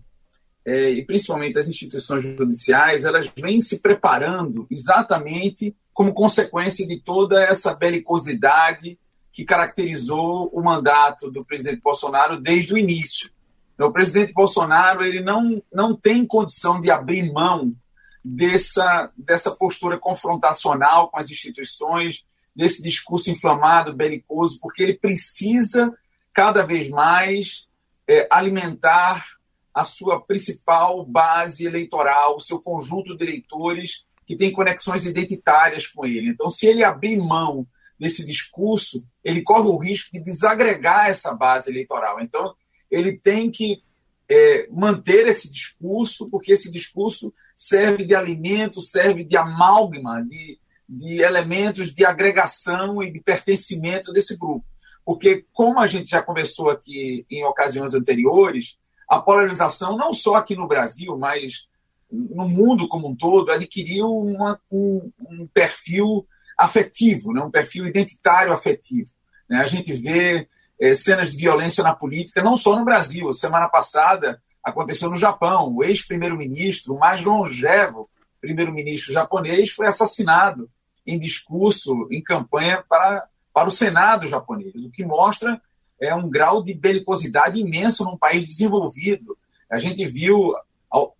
é, 0.66 0.90
e 0.90 1.06
principalmente 1.06 1.58
as 1.58 1.70
instituições 1.70 2.24
judiciais, 2.24 3.06
elas 3.06 3.32
vêm 3.36 3.62
se 3.62 3.80
preparando 3.80 4.68
exatamente 4.70 5.74
como 5.96 6.14
consequência 6.14 6.86
de 6.86 7.00
toda 7.00 7.42
essa 7.42 7.74
belicosidade 7.74 9.00
que 9.32 9.46
caracterizou 9.46 10.50
o 10.54 10.62
mandato 10.62 11.32
do 11.32 11.44
presidente 11.46 11.82
Bolsonaro 11.82 12.38
desde 12.38 12.74
o 12.74 12.78
início. 12.78 13.32
O 13.80 13.90
presidente 13.90 14.34
Bolsonaro 14.34 15.06
ele 15.06 15.22
não, 15.22 15.64
não 15.74 15.96
tem 15.96 16.26
condição 16.26 16.82
de 16.82 16.92
abrir 16.92 17.32
mão 17.32 17.74
dessa, 18.22 19.10
dessa 19.16 19.52
postura 19.52 19.98
confrontacional 19.98 21.10
com 21.10 21.18
as 21.18 21.32
instituições, 21.32 22.26
desse 22.54 22.84
discurso 22.84 23.32
inflamado, 23.32 23.96
belicoso, 23.96 24.60
porque 24.60 24.84
ele 24.84 24.96
precisa 24.96 25.98
cada 26.34 26.62
vez 26.64 26.90
mais 26.90 27.70
é, 28.06 28.28
alimentar 28.30 29.26
a 29.74 29.86
sua 29.86 30.20
principal 30.20 31.06
base 31.06 31.66
eleitoral, 31.66 32.36
o 32.36 32.42
seu 32.42 32.62
conjunto 32.62 33.16
de 33.16 33.24
eleitores 33.24 34.06
que 34.26 34.36
tem 34.36 34.52
conexões 34.52 35.06
identitárias 35.06 35.88
com 35.88 36.06
ele. 36.06 36.30
Então, 36.30 36.50
se 36.50 36.68
ele 36.68 36.84
abrir 36.84 37.18
mão 37.18 37.68
desse 38.00 38.26
discurso, 38.26 39.06
ele 39.24 39.42
corre 39.42 39.68
o 39.68 39.78
risco 39.78 40.12
de 40.12 40.20
desagregar 40.20 41.08
essa 41.08 41.34
base 41.34 41.70
eleitoral. 41.70 42.20
Então, 42.20 42.54
ele 42.90 43.18
tem 43.18 43.50
que 43.52 43.84
é, 44.28 44.68
manter 44.72 45.28
esse 45.28 45.52
discurso, 45.52 46.30
porque 46.30 46.54
esse 46.54 46.72
discurso 46.72 47.34
serve 47.56 48.04
de 48.04 48.16
alimento, 48.16 48.82
serve 48.82 49.24
de 49.24 49.38
amálgama, 49.38 50.24
de, 50.24 50.60
de 50.88 51.22
elementos 51.22 51.94
de 51.94 52.04
agregação 52.04 53.02
e 53.02 53.12
de 53.12 53.20
pertencimento 53.20 54.12
desse 54.12 54.38
grupo. 54.38 54.66
Porque, 55.06 55.46
como 55.54 55.80
a 55.80 55.88
gente 55.88 56.10
já 56.10 56.22
conversou 56.22 56.70
aqui 56.70 57.26
em 57.30 57.46
ocasiões 57.46 57.94
anteriores, 57.94 58.78
a 59.08 59.22
polarização, 59.22 59.96
não 59.96 60.12
só 60.12 60.36
aqui 60.36 60.56
no 60.56 60.68
Brasil, 60.68 61.16
mas 61.16 61.68
no 62.16 62.48
mundo 62.48 62.88
como 62.88 63.08
um 63.08 63.16
todo, 63.16 63.52
adquiriu 63.52 64.10
uma, 64.10 64.60
um, 64.72 65.12
um, 65.30 65.48
perfil 65.48 66.26
afetivo, 66.58 67.34
né? 67.34 67.42
um 67.42 67.52
perfil 67.52 67.86
identitário 67.86 68.54
afetivo. 68.54 69.10
Né? 69.50 69.58
A 69.58 69.68
gente 69.68 69.94
vê 69.94 70.48
é, 70.80 70.94
cenas 70.94 71.32
de 71.32 71.38
violência 71.38 71.84
na 71.84 71.96
política, 71.96 72.44
não 72.44 72.56
só 72.56 72.78
no 72.78 72.86
Brasil. 72.86 73.32
Semana 73.34 73.68
passada 73.68 74.42
aconteceu 74.64 75.10
no 75.10 75.18
Japão. 75.18 75.74
O 75.74 75.84
ex-primeiro-ministro, 75.84 76.94
o 76.94 77.00
mais 77.00 77.24
longevo 77.24 78.10
primeiro-ministro 78.40 79.14
japonês, 79.14 79.72
foi 79.72 79.88
assassinado 79.88 80.70
em 81.06 81.20
discurso, 81.20 82.08
em 82.12 82.22
campanha 82.22 82.84
para 82.88 83.28
para 83.56 83.70
o 83.70 83.72
Senado 83.72 84.28
japonês, 84.28 84.76
o 84.76 84.92
que 84.92 85.06
mostra 85.06 85.62
é 85.98 86.14
um 86.14 86.30
grau 86.30 86.62
de 86.62 86.74
belicosidade 86.74 87.58
imenso 87.58 88.04
num 88.04 88.18
país 88.18 88.46
desenvolvido. 88.46 89.38
A 89.72 89.80
gente 89.80 90.06
viu 90.06 90.54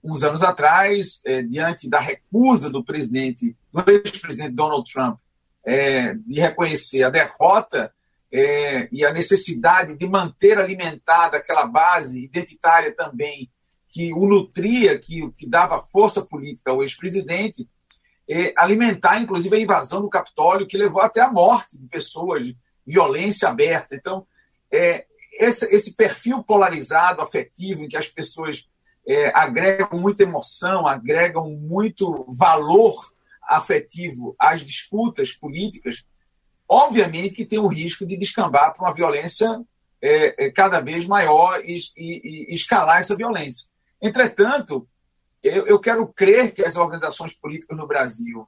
uns 0.04 0.24
anos 0.24 0.42
atrás, 0.42 1.22
é, 1.26 1.42
diante 1.42 1.90
da 1.90 2.00
recusa 2.00 2.70
do 2.70 2.84
presidente, 2.84 3.56
do 3.74 3.84
ex-presidente 3.90 4.54
Donald 4.54 4.92
Trump, 4.92 5.18
é, 5.66 6.14
de 6.14 6.40
reconhecer 6.40 7.04
a 7.04 7.10
derrota 7.10 7.92
é, 8.32 8.88
e 8.92 9.06
a 9.06 9.12
necessidade 9.12 9.96
de 9.96 10.08
manter 10.08 10.58
alimentada 10.58 11.38
aquela 11.38 11.66
base 11.66 12.24
identitária 12.24 12.94
também 12.96 13.50
que 13.90 14.14
o 14.14 14.28
nutria, 14.28 15.00
que, 15.00 15.32
que 15.32 15.48
dava 15.48 15.82
força 15.82 16.22
política 16.22 16.72
ao 16.72 16.84
ex-presidente, 16.84 17.68
é, 18.28 18.54
alimentar, 18.58 19.22
inclusive, 19.22 19.56
a 19.56 19.60
invasão 19.60 20.02
do 20.02 20.10
Capitólio, 20.10 20.68
que 20.68 20.78
levou 20.78 21.02
até 21.02 21.22
a 21.22 21.32
morte 21.32 21.78
de 21.78 21.88
pessoas, 21.88 22.44
de 22.44 22.58
violência 22.86 23.48
aberta. 23.48 23.96
Então, 23.96 24.28
é, 24.72 25.06
esse, 25.40 25.66
esse, 25.74 25.96
perfil 25.96 26.44
polarizado, 26.44 27.22
afetivo, 27.22 27.84
em 27.84 27.88
que 27.88 27.98
as 27.98 28.08
pessoas 28.08 28.68
é, 29.08 29.32
agregam 29.36 30.00
muita 30.00 30.24
emoção, 30.24 30.88
agregam 30.88 31.50
muito 31.52 32.26
valor 32.30 33.14
afetivo 33.44 34.36
às 34.40 34.62
disputas 34.62 35.32
políticas, 35.32 36.06
obviamente 36.68 37.36
que 37.36 37.46
tem 37.46 37.60
o 37.60 37.68
risco 37.68 38.06
de 38.06 38.18
descambar 38.18 38.74
para 38.74 38.84
uma 38.84 38.94
violência 38.94 39.62
é, 40.02 40.46
é, 40.46 40.52
cada 40.52 40.80
vez 40.80 41.06
maior 41.06 41.62
e, 41.64 41.78
e, 41.96 42.50
e 42.52 42.54
escalar 42.54 43.00
essa 43.00 43.16
violência. 43.16 43.70
Entretanto, 44.02 44.88
eu, 45.44 45.68
eu 45.68 45.80
quero 45.80 46.08
crer 46.08 46.54
que 46.54 46.64
as 46.64 46.76
organizações 46.76 47.34
políticas 47.34 47.78
no 47.78 47.88
Brasil 47.88 48.48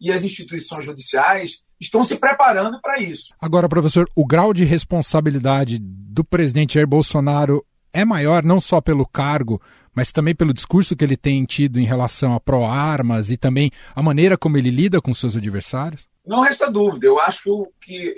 e 0.00 0.12
as 0.12 0.24
instituições 0.24 0.84
judiciais 0.84 1.62
estão 1.80 2.02
se 2.02 2.16
preparando 2.16 2.80
para 2.80 3.00
isso. 3.00 3.34
Agora, 3.40 3.68
professor, 3.68 4.08
o 4.14 4.26
grau 4.26 4.52
de 4.54 4.64
responsabilidade 4.64 5.78
do 5.78 6.24
presidente 6.24 6.74
Jair 6.74 6.86
Bolsonaro 6.86 7.64
é 7.92 8.04
maior 8.04 8.42
não 8.42 8.60
só 8.60 8.80
pelo 8.80 9.06
cargo, 9.06 9.60
mas 9.98 10.12
também 10.12 10.32
pelo 10.32 10.54
discurso 10.54 10.94
que 10.94 11.04
ele 11.04 11.16
tem 11.16 11.44
tido 11.44 11.80
em 11.80 11.84
relação 11.84 12.32
a 12.32 12.38
pró-armas 12.38 13.32
e 13.32 13.36
também 13.36 13.68
a 13.96 14.00
maneira 14.00 14.38
como 14.38 14.56
ele 14.56 14.70
lida 14.70 15.00
com 15.00 15.12
seus 15.12 15.36
adversários? 15.36 16.06
Não 16.24 16.40
resta 16.40 16.70
dúvida. 16.70 17.08
Eu 17.08 17.18
acho 17.18 17.66
que 17.80 18.14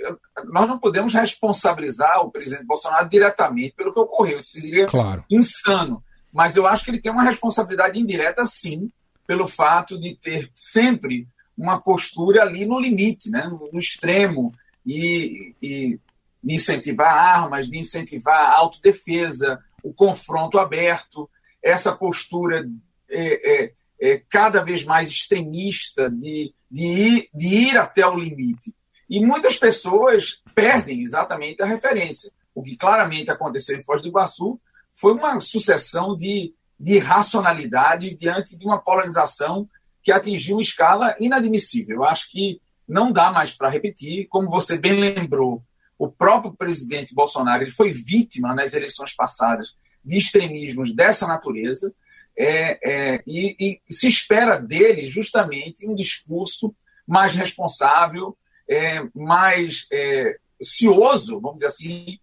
nós 0.52 0.68
não 0.68 0.78
podemos 0.78 1.14
responsabilizar 1.14 2.20
o 2.20 2.30
presidente 2.30 2.66
Bolsonaro 2.66 3.08
diretamente 3.08 3.74
pelo 3.74 3.94
que 3.94 3.98
ocorreu. 3.98 4.40
Isso 4.40 4.60
seria 4.60 4.84
claro. 4.84 5.24
insano. 5.30 6.04
mas 6.34 6.54
eu 6.54 6.66
acho 6.66 6.84
que 6.84 6.90
ele 6.90 7.00
tem 7.00 7.10
uma 7.10 7.22
responsabilidade 7.22 7.98
indireta, 7.98 8.44
sim, 8.44 8.92
pelo 9.26 9.48
fato 9.48 9.98
de 9.98 10.14
ter 10.16 10.50
sempre 10.54 11.26
uma 11.56 11.80
postura 11.80 12.42
ali 12.42 12.66
no 12.66 12.78
limite, 12.78 13.30
né, 13.30 13.50
no, 13.72 13.80
extremo, 13.80 14.52
e, 14.84 15.54
e 15.62 15.98
de 16.44 16.54
incentivar 16.54 17.10
armas, 17.10 17.70
de 17.70 17.78
incentivar 17.78 18.38
a 18.38 18.56
autodefesa, 18.58 19.64
o 19.82 19.94
confronto 19.94 20.58
aberto, 20.58 21.26
essa 21.62 21.92
postura 21.92 22.68
é, 23.08 23.64
é, 23.64 23.72
é, 24.00 24.22
cada 24.28 24.64
vez 24.64 24.84
mais 24.84 25.08
extremista 25.08 26.10
de, 26.10 26.54
de, 26.70 26.84
ir, 26.84 27.28
de 27.34 27.46
ir 27.46 27.78
até 27.78 28.06
o 28.06 28.18
limite. 28.18 28.74
E 29.08 29.24
muitas 29.24 29.56
pessoas 29.56 30.42
perdem 30.54 31.02
exatamente 31.02 31.62
a 31.62 31.66
referência. 31.66 32.32
O 32.54 32.62
que 32.62 32.76
claramente 32.76 33.30
aconteceu 33.30 33.78
em 33.78 33.82
Foz 33.82 34.00
do 34.00 34.08
Iguaçu 34.08 34.60
foi 34.92 35.12
uma 35.12 35.40
sucessão 35.40 36.16
de, 36.16 36.54
de 36.78 36.94
irracionalidade 36.94 38.14
diante 38.14 38.56
de 38.56 38.64
uma 38.64 38.80
polarização 38.80 39.68
que 40.02 40.12
atingiu 40.12 40.56
uma 40.56 40.62
escala 40.62 41.14
inadmissível. 41.20 41.96
Eu 41.96 42.04
acho 42.04 42.30
que 42.30 42.60
não 42.88 43.12
dá 43.12 43.30
mais 43.32 43.52
para 43.52 43.68
repetir. 43.68 44.26
Como 44.28 44.48
você 44.48 44.76
bem 44.76 44.98
lembrou, 44.98 45.62
o 45.98 46.08
próprio 46.08 46.54
presidente 46.54 47.14
Bolsonaro 47.14 47.62
ele 47.62 47.70
foi 47.70 47.92
vítima 47.92 48.54
nas 48.54 48.74
eleições 48.74 49.14
passadas 49.14 49.74
de 50.04 50.18
extremismos 50.18 50.94
dessa 50.94 51.26
natureza. 51.26 51.94
É, 52.36 52.78
é, 52.82 53.22
e, 53.26 53.56
e, 53.60 53.92
se 53.92 54.08
espera 54.08 54.56
dele 54.56 55.06
justamente 55.08 55.86
um 55.86 55.94
discurso 55.94 56.74
mais 57.06 57.34
responsável, 57.34 58.36
é, 58.68 59.02
mais 59.14 59.86
é, 59.92 60.36
cioso, 60.62 61.40
vamos 61.40 61.58
dizer 61.58 61.66
assim, 61.66 62.18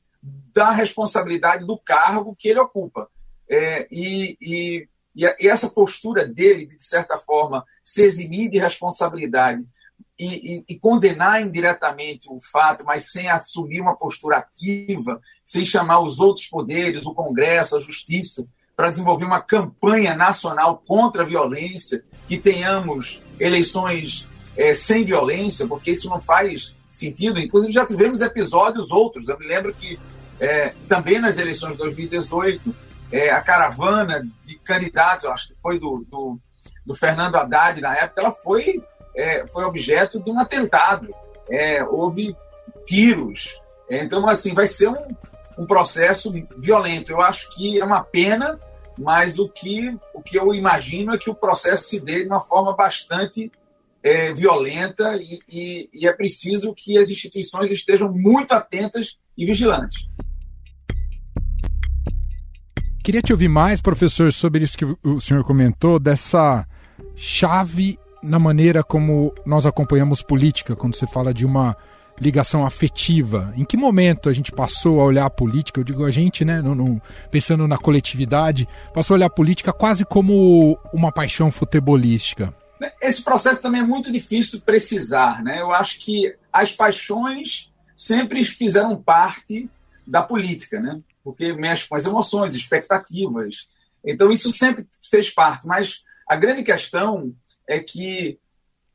da 0.53 0.71
responsabilidade 0.71 1.65
do 1.65 1.77
cargo 1.77 2.35
que 2.35 2.49
ele 2.49 2.59
ocupa. 2.59 3.09
É, 3.49 3.87
e, 3.91 4.37
e, 4.41 4.87
e, 5.15 5.47
essa 5.47 5.69
postura 5.69 6.25
dele, 6.25 6.67
de 6.67 6.83
certa 6.83 7.17
forma, 7.19 7.65
se 7.83 8.03
eximir 8.03 8.49
de 8.49 8.57
responsabilidade 8.57 9.63
e, 10.19 10.63
e, 10.67 10.79
condenar 10.79 11.41
indiretamente 11.41 12.27
o 12.29 12.39
fato, 12.41 12.83
mas 12.83 13.11
sem 13.11 13.29
assumir 13.29 13.81
uma 13.81 13.95
postura 13.95 14.37
ativa, 14.37 15.21
sem 15.45 15.63
chamar 15.63 15.99
os 15.99 16.19
outros 16.19 16.47
poderes, 16.47 17.05
o 17.05 17.13
Congresso, 17.13 17.77
a 17.77 17.79
Justiça, 17.79 18.47
para 18.75 18.89
desenvolver 18.89 19.25
uma 19.25 19.41
campanha 19.41 20.15
nacional 20.15 20.81
contra 20.87 21.23
a 21.23 21.25
violência, 21.25 22.03
que 22.27 22.37
tenhamos 22.37 23.21
eleições 23.39 24.27
é, 24.55 24.73
sem 24.73 25.05
violência, 25.05 25.67
porque 25.67 25.91
isso 25.91 26.09
não 26.09 26.19
faz 26.19 26.75
sentido. 26.91 27.39
Inclusive, 27.39 27.71
já 27.71 27.85
tivemos 27.85 28.21
episódios 28.21 28.91
outros. 28.91 29.27
Eu 29.27 29.37
me 29.37 29.45
lembro 29.45 29.73
que 29.73 29.99
é, 30.39 30.73
também 30.87 31.19
nas 31.19 31.37
eleições 31.37 31.71
de 31.71 31.77
2018, 31.77 32.75
é, 33.11 33.29
a 33.29 33.41
caravana 33.41 34.27
de 34.45 34.55
candidatos, 34.59 35.25
acho 35.25 35.47
que 35.49 35.55
foi 35.61 35.79
do, 35.79 36.05
do, 36.09 36.39
do, 36.85 36.95
Fernando 36.95 37.35
Haddad 37.35 37.79
na 37.81 37.95
época, 37.95 38.21
ela 38.21 38.31
foi, 38.31 38.83
é, 39.17 39.45
foi 39.47 39.65
objeto 39.65 40.23
de 40.23 40.31
um 40.31 40.39
atentado. 40.39 41.13
É, 41.49 41.83
houve 41.83 42.35
tiros. 42.85 43.61
então, 43.89 44.27
assim, 44.29 44.53
vai 44.53 44.67
ser 44.67 44.89
um, 44.89 45.15
um 45.57 45.65
processo 45.65 46.31
violento. 46.57 47.11
Eu 47.11 47.21
acho 47.21 47.49
que 47.55 47.81
é 47.81 47.83
uma 47.83 48.03
pena 48.03 48.59
mas 48.97 49.37
o 49.37 49.47
que, 49.47 49.95
o 50.13 50.21
que 50.21 50.37
eu 50.37 50.53
imagino 50.53 51.13
é 51.13 51.17
que 51.17 51.29
o 51.29 51.35
processo 51.35 51.83
se 51.83 52.03
dê 52.03 52.23
de 52.23 52.27
uma 52.27 52.41
forma 52.41 52.75
bastante 52.75 53.51
é, 54.01 54.33
violenta 54.33 55.15
e, 55.17 55.39
e, 55.47 55.89
e, 55.93 56.07
é 56.07 56.13
preciso 56.13 56.73
que 56.73 56.97
as 56.97 57.09
instituições 57.09 57.71
estejam 57.71 58.11
muito 58.11 58.53
atentas 58.53 59.17
e 59.37 59.45
vigilantes. 59.45 60.09
Queria 63.03 63.21
te 63.21 63.31
ouvir 63.31 63.47
mais, 63.47 63.79
professor, 63.79 64.33
sobre 64.33 64.63
isso 64.63 64.77
que 64.77 64.85
o 65.03 65.21
senhor 65.21 65.43
comentou, 65.43 65.99
dessa 65.99 66.67
chave 67.15 67.99
na 68.21 68.39
maneira 68.39 68.83
como 68.83 69.33
nós 69.45 69.65
acompanhamos 69.65 70.21
política, 70.21 70.75
quando 70.75 70.95
você 70.95 71.07
fala 71.07 71.33
de 71.33 71.45
uma 71.45 71.75
ligação 72.19 72.65
afetiva? 72.65 73.53
Em 73.55 73.63
que 73.63 73.77
momento 73.77 74.29
a 74.29 74.33
gente 74.33 74.51
passou 74.51 74.99
a 74.99 75.05
olhar 75.05 75.25
a 75.25 75.29
política, 75.29 75.79
eu 75.79 75.83
digo 75.83 76.03
a 76.05 76.11
gente, 76.11 76.43
né, 76.43 76.61
no, 76.61 76.73
no, 76.73 77.01
pensando 77.31 77.67
na 77.67 77.77
coletividade, 77.77 78.67
passou 78.93 79.13
a 79.13 79.17
olhar 79.17 79.27
a 79.27 79.29
política 79.29 79.71
quase 79.71 80.05
como 80.05 80.77
uma 80.93 81.11
paixão 81.11 81.51
futebolística? 81.51 82.53
Esse 83.01 83.23
processo 83.23 83.61
também 83.61 83.81
é 83.81 83.85
muito 83.85 84.11
difícil 84.11 84.61
precisar, 84.61 85.43
né? 85.43 85.61
Eu 85.61 85.71
acho 85.71 85.99
que 85.99 86.35
as 86.53 86.71
paixões 86.71 87.71
sempre 87.95 88.43
fizeram 88.45 89.01
parte 89.01 89.67
da 90.05 90.21
política, 90.21 90.79
né? 90.79 90.99
Porque 91.23 91.53
mexe 91.53 91.87
com 91.87 91.95
as 91.95 92.05
emoções, 92.05 92.55
expectativas. 92.55 93.67
Então 94.05 94.31
isso 94.31 94.53
sempre 94.53 94.87
fez 95.09 95.31
parte, 95.31 95.65
mas 95.65 96.03
a 96.27 96.35
grande 96.35 96.61
questão 96.61 97.33
é 97.67 97.79
que 97.79 98.39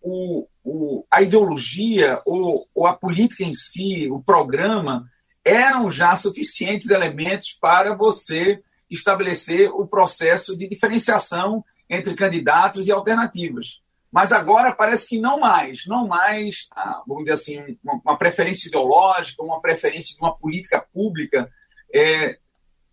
o, 0.00 0.46
o, 0.64 1.04
a 1.10 1.22
ideologia 1.22 2.20
ou, 2.24 2.66
ou 2.74 2.86
a 2.86 2.94
política 2.94 3.44
em 3.44 3.52
si, 3.52 4.08
o 4.10 4.22
programa, 4.22 5.06
eram 5.44 5.90
já 5.90 6.14
suficientes 6.16 6.90
elementos 6.90 7.56
para 7.60 7.94
você 7.94 8.62
estabelecer 8.90 9.70
o 9.70 9.86
processo 9.86 10.56
de 10.56 10.68
diferenciação 10.68 11.64
entre 11.88 12.14
candidatos 12.14 12.86
e 12.86 12.92
alternativas. 12.92 13.82
Mas 14.10 14.30
agora 14.30 14.74
parece 14.74 15.08
que 15.08 15.18
não 15.18 15.40
mais, 15.40 15.86
não 15.86 16.06
mais, 16.06 16.68
ah, 16.72 17.02
vamos 17.06 17.24
dizer 17.24 17.32
assim, 17.32 17.78
uma, 17.82 18.18
preferência 18.18 18.68
ideológica, 18.68 19.42
uma 19.42 19.60
preferência 19.60 20.14
de 20.14 20.20
uma 20.20 20.36
política 20.36 20.80
pública 20.92 21.50
é, 21.92 22.38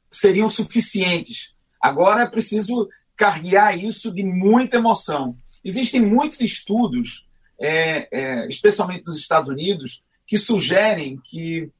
seriam 0.09 0.49
suficientes. 0.49 1.53
Agora 1.81 2.23
é 2.23 2.25
preciso 2.25 2.87
carregar 3.17 3.77
isso 3.77 4.13
de 4.13 4.23
muita 4.23 4.77
emoção. 4.77 5.35
Existem 5.63 6.01
muitos 6.01 6.39
estudos, 6.41 7.27
é, 7.59 8.07
é, 8.11 8.47
especialmente 8.47 9.05
nos 9.05 9.17
Estados 9.17 9.49
Unidos, 9.49 10.03
que 10.25 10.37
sugerem 10.37 11.19
que 11.23 11.71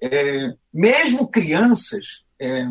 é, 0.00 0.54
mesmo 0.72 1.28
crianças 1.28 2.24
é, 2.38 2.66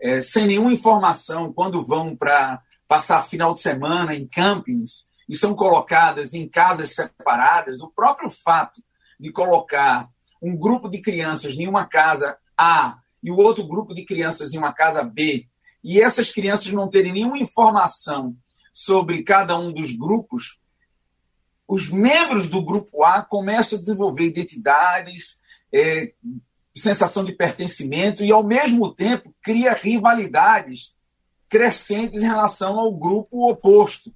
é, 0.00 0.20
sem 0.20 0.46
nenhuma 0.46 0.72
informação, 0.72 1.52
quando 1.52 1.84
vão 1.84 2.14
para 2.14 2.62
passar 2.86 3.22
final 3.22 3.54
de 3.54 3.60
semana 3.60 4.14
em 4.14 4.26
campings 4.26 5.10
e 5.28 5.36
são 5.36 5.54
colocadas 5.54 6.34
em 6.34 6.46
casas 6.48 6.94
separadas, 6.94 7.80
o 7.80 7.90
próprio 7.90 8.28
fato 8.28 8.82
de 9.18 9.32
colocar 9.32 10.08
um 10.42 10.54
grupo 10.56 10.88
de 10.88 11.00
crianças 11.00 11.58
em 11.58 11.66
uma 11.66 11.86
casa 11.86 12.36
A 12.56 12.98
e 13.22 13.30
o 13.30 13.36
outro 13.36 13.66
grupo 13.66 13.94
de 13.94 14.04
crianças 14.04 14.52
em 14.52 14.58
uma 14.58 14.74
casa 14.74 15.02
B, 15.02 15.46
e 15.82 16.00
essas 16.00 16.30
crianças 16.30 16.70
não 16.72 16.88
terem 16.88 17.12
nenhuma 17.12 17.38
informação 17.38 18.36
sobre 18.74 19.22
cada 19.22 19.56
um 19.56 19.72
dos 19.72 19.92
grupos, 19.92 20.60
os 21.66 21.88
membros 21.88 22.50
do 22.50 22.60
grupo 22.60 23.04
A 23.04 23.22
começam 23.22 23.78
a 23.78 23.80
desenvolver 23.80 24.24
identidades, 24.24 25.40
é, 25.72 26.12
sensação 26.76 27.24
de 27.24 27.32
pertencimento 27.32 28.24
e, 28.24 28.32
ao 28.32 28.42
mesmo 28.42 28.92
tempo, 28.92 29.32
cria 29.40 29.72
rivalidades 29.72 30.92
crescentes 31.48 32.20
em 32.20 32.26
relação 32.26 32.80
ao 32.80 32.92
grupo 32.92 33.48
oposto. 33.48 34.12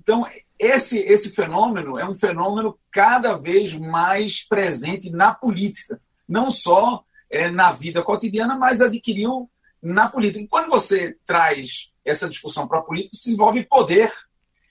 Então, 0.00 0.26
esse, 0.58 0.98
esse 1.00 1.30
fenômeno 1.30 1.98
é 1.98 2.08
um 2.08 2.14
fenômeno 2.14 2.78
cada 2.90 3.36
vez 3.36 3.74
mais 3.74 4.46
presente 4.48 5.10
na 5.10 5.34
política, 5.34 6.00
não 6.26 6.50
só 6.50 7.04
é, 7.28 7.50
na 7.50 7.70
vida 7.70 8.02
cotidiana, 8.02 8.56
mas 8.56 8.80
adquiriu 8.80 9.48
na 9.82 10.08
política. 10.08 10.42
E 10.42 10.48
quando 10.48 10.70
você 10.70 11.18
traz 11.26 11.92
essa 12.04 12.28
discussão 12.28 12.66
para 12.66 12.78
a 12.78 12.82
política, 12.82 13.16
isso 13.16 13.30
envolve 13.30 13.64
poder, 13.64 14.12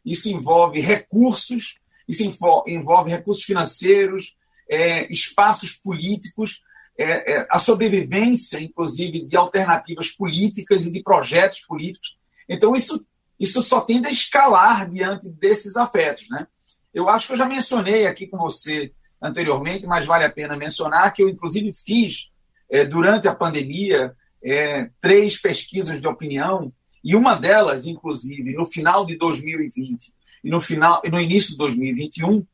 isso 0.06 0.30
envolve 0.30 0.80
recursos, 0.80 1.80
isso 2.08 2.24
envolve 2.68 3.12
recursos 3.12 3.44
financeiros, 3.44 4.36
é, 4.70 5.12
espaços 5.12 5.74
políticos, 5.74 6.62
é, 6.98 7.34
é, 7.34 7.48
a 7.50 7.60
sobrevivência, 7.60 8.60
inclusive, 8.60 9.26
de 9.26 9.38
alternativas 9.38 10.12
políticas 10.12 10.86
e 10.86 10.92
de 10.92 11.02
projetos 11.02 11.62
políticos. 11.62 12.18
Então, 12.48 12.76
isso, 12.76 13.06
isso 13.40 13.62
só 13.62 13.82
tende 13.82 14.08
a 14.08 14.12
escalar 14.12 14.90
diante 14.90 15.30
desses 15.30 15.78
afetos. 15.78 16.28
Né? 16.30 16.46
Eu 16.94 17.08
acho 17.08 17.28
que 17.28 17.34
eu 17.34 17.38
já 17.38 17.46
mencionei 17.46 18.06
aqui 18.06 18.28
com 18.28 18.38
você 18.38 18.92
anteriormente, 19.22 19.88
mas 19.88 20.06
vale 20.06 20.26
a 20.26 20.32
pena 20.32 20.58
mencionar 20.58 21.14
que 21.14 21.24
eu, 21.24 21.30
inclusive, 21.30 21.72
fiz, 21.74 22.32
é, 22.70 22.84
durante 22.86 23.28
a 23.28 23.36
pandemia, 23.36 24.16
é, 24.44 24.90
três 25.02 25.40
pesquisas 25.40 26.02
de 26.02 26.08
opinião 26.08 26.72
e 27.04 27.16
uma 27.16 27.36
delas, 27.36 27.86
inclusive, 27.86 28.54
no 28.54 28.66
final 28.66 29.06
de 29.06 29.16
2020 29.18 30.14
e 30.44 30.50
no, 30.50 30.60
final, 30.60 31.02
no 31.10 31.20
início 31.20 31.52
de 31.52 31.58
2021, 31.58 32.46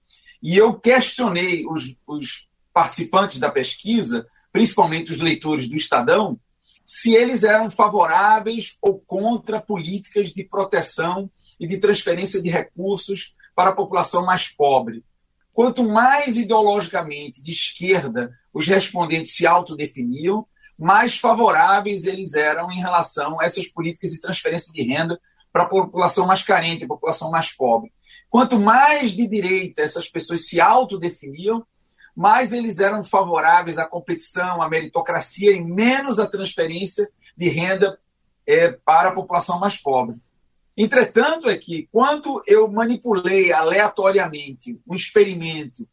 e 0.41 0.55
eu 0.57 0.73
questionei 0.73 1.65
os, 1.65 1.95
os 2.05 2.47
participantes 2.73 3.39
da 3.39 3.49
pesquisa, 3.49 4.27
principalmente 4.51 5.11
os 5.11 5.19
leitores 5.19 5.67
do 5.67 5.75
Estadão, 5.75 6.39
se 6.85 7.15
eles 7.15 7.43
eram 7.43 7.69
favoráveis 7.69 8.77
ou 8.81 8.99
contra 8.99 9.59
políticas 9.59 10.31
de 10.31 10.43
proteção 10.43 11.29
e 11.59 11.67
de 11.67 11.77
transferência 11.77 12.41
de 12.41 12.49
recursos 12.49 13.33
para 13.55 13.71
a 13.71 13.75
população 13.75 14.25
mais 14.25 14.47
pobre. 14.47 15.03
Quanto 15.51 15.87
mais 15.87 16.37
ideologicamente 16.37 17.41
de 17.41 17.51
esquerda 17.51 18.31
os 18.53 18.67
respondentes 18.67 19.35
se 19.35 19.47
autodefiniam, 19.47 20.45
mais 20.77 21.17
favoráveis 21.17 22.05
eles 22.05 22.33
eram 22.33 22.71
em 22.71 22.79
relação 22.79 23.39
a 23.39 23.45
essas 23.45 23.67
políticas 23.67 24.11
de 24.11 24.21
transferência 24.21 24.71
de 24.73 24.81
renda 24.83 25.19
para 25.51 25.63
a 25.63 25.69
população 25.69 26.27
mais 26.27 26.43
carente, 26.43 26.83
a 26.83 26.87
população 26.87 27.31
mais 27.31 27.51
pobre. 27.51 27.93
Quanto 28.29 28.59
mais 28.59 29.11
de 29.11 29.27
direita 29.27 29.81
essas 29.81 30.09
pessoas 30.09 30.47
se 30.47 30.59
autodefiniam, 30.59 31.65
mais 32.15 32.53
eles 32.53 32.79
eram 32.79 33.03
favoráveis 33.03 33.77
à 33.77 33.85
competição, 33.85 34.61
à 34.61 34.69
meritocracia 34.69 35.51
e 35.51 35.61
menos 35.61 36.19
à 36.19 36.27
transferência 36.27 37.09
de 37.35 37.47
renda 37.49 37.97
é, 38.45 38.69
para 38.71 39.09
a 39.09 39.13
população 39.13 39.59
mais 39.59 39.77
pobre. 39.77 40.17
Entretanto, 40.77 41.49
é 41.49 41.57
que 41.57 41.87
quando 41.91 42.43
eu 42.45 42.69
manipulei 42.69 43.51
aleatoriamente 43.51 44.79
um 44.85 44.93
experimento 44.93 45.87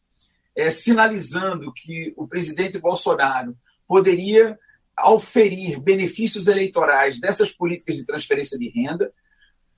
é, 0.55 0.69
sinalizando 0.69 1.73
que 1.73 2.13
o 2.17 2.27
presidente 2.27 2.77
Bolsonaro 2.77 3.55
poderia 3.87 4.59
auferir 4.95 5.79
benefícios 5.79 6.47
eleitorais 6.47 7.19
dessas 7.19 7.51
políticas 7.51 7.95
de 7.95 8.05
transferência 8.05 8.57
de 8.57 8.69
renda, 8.69 9.11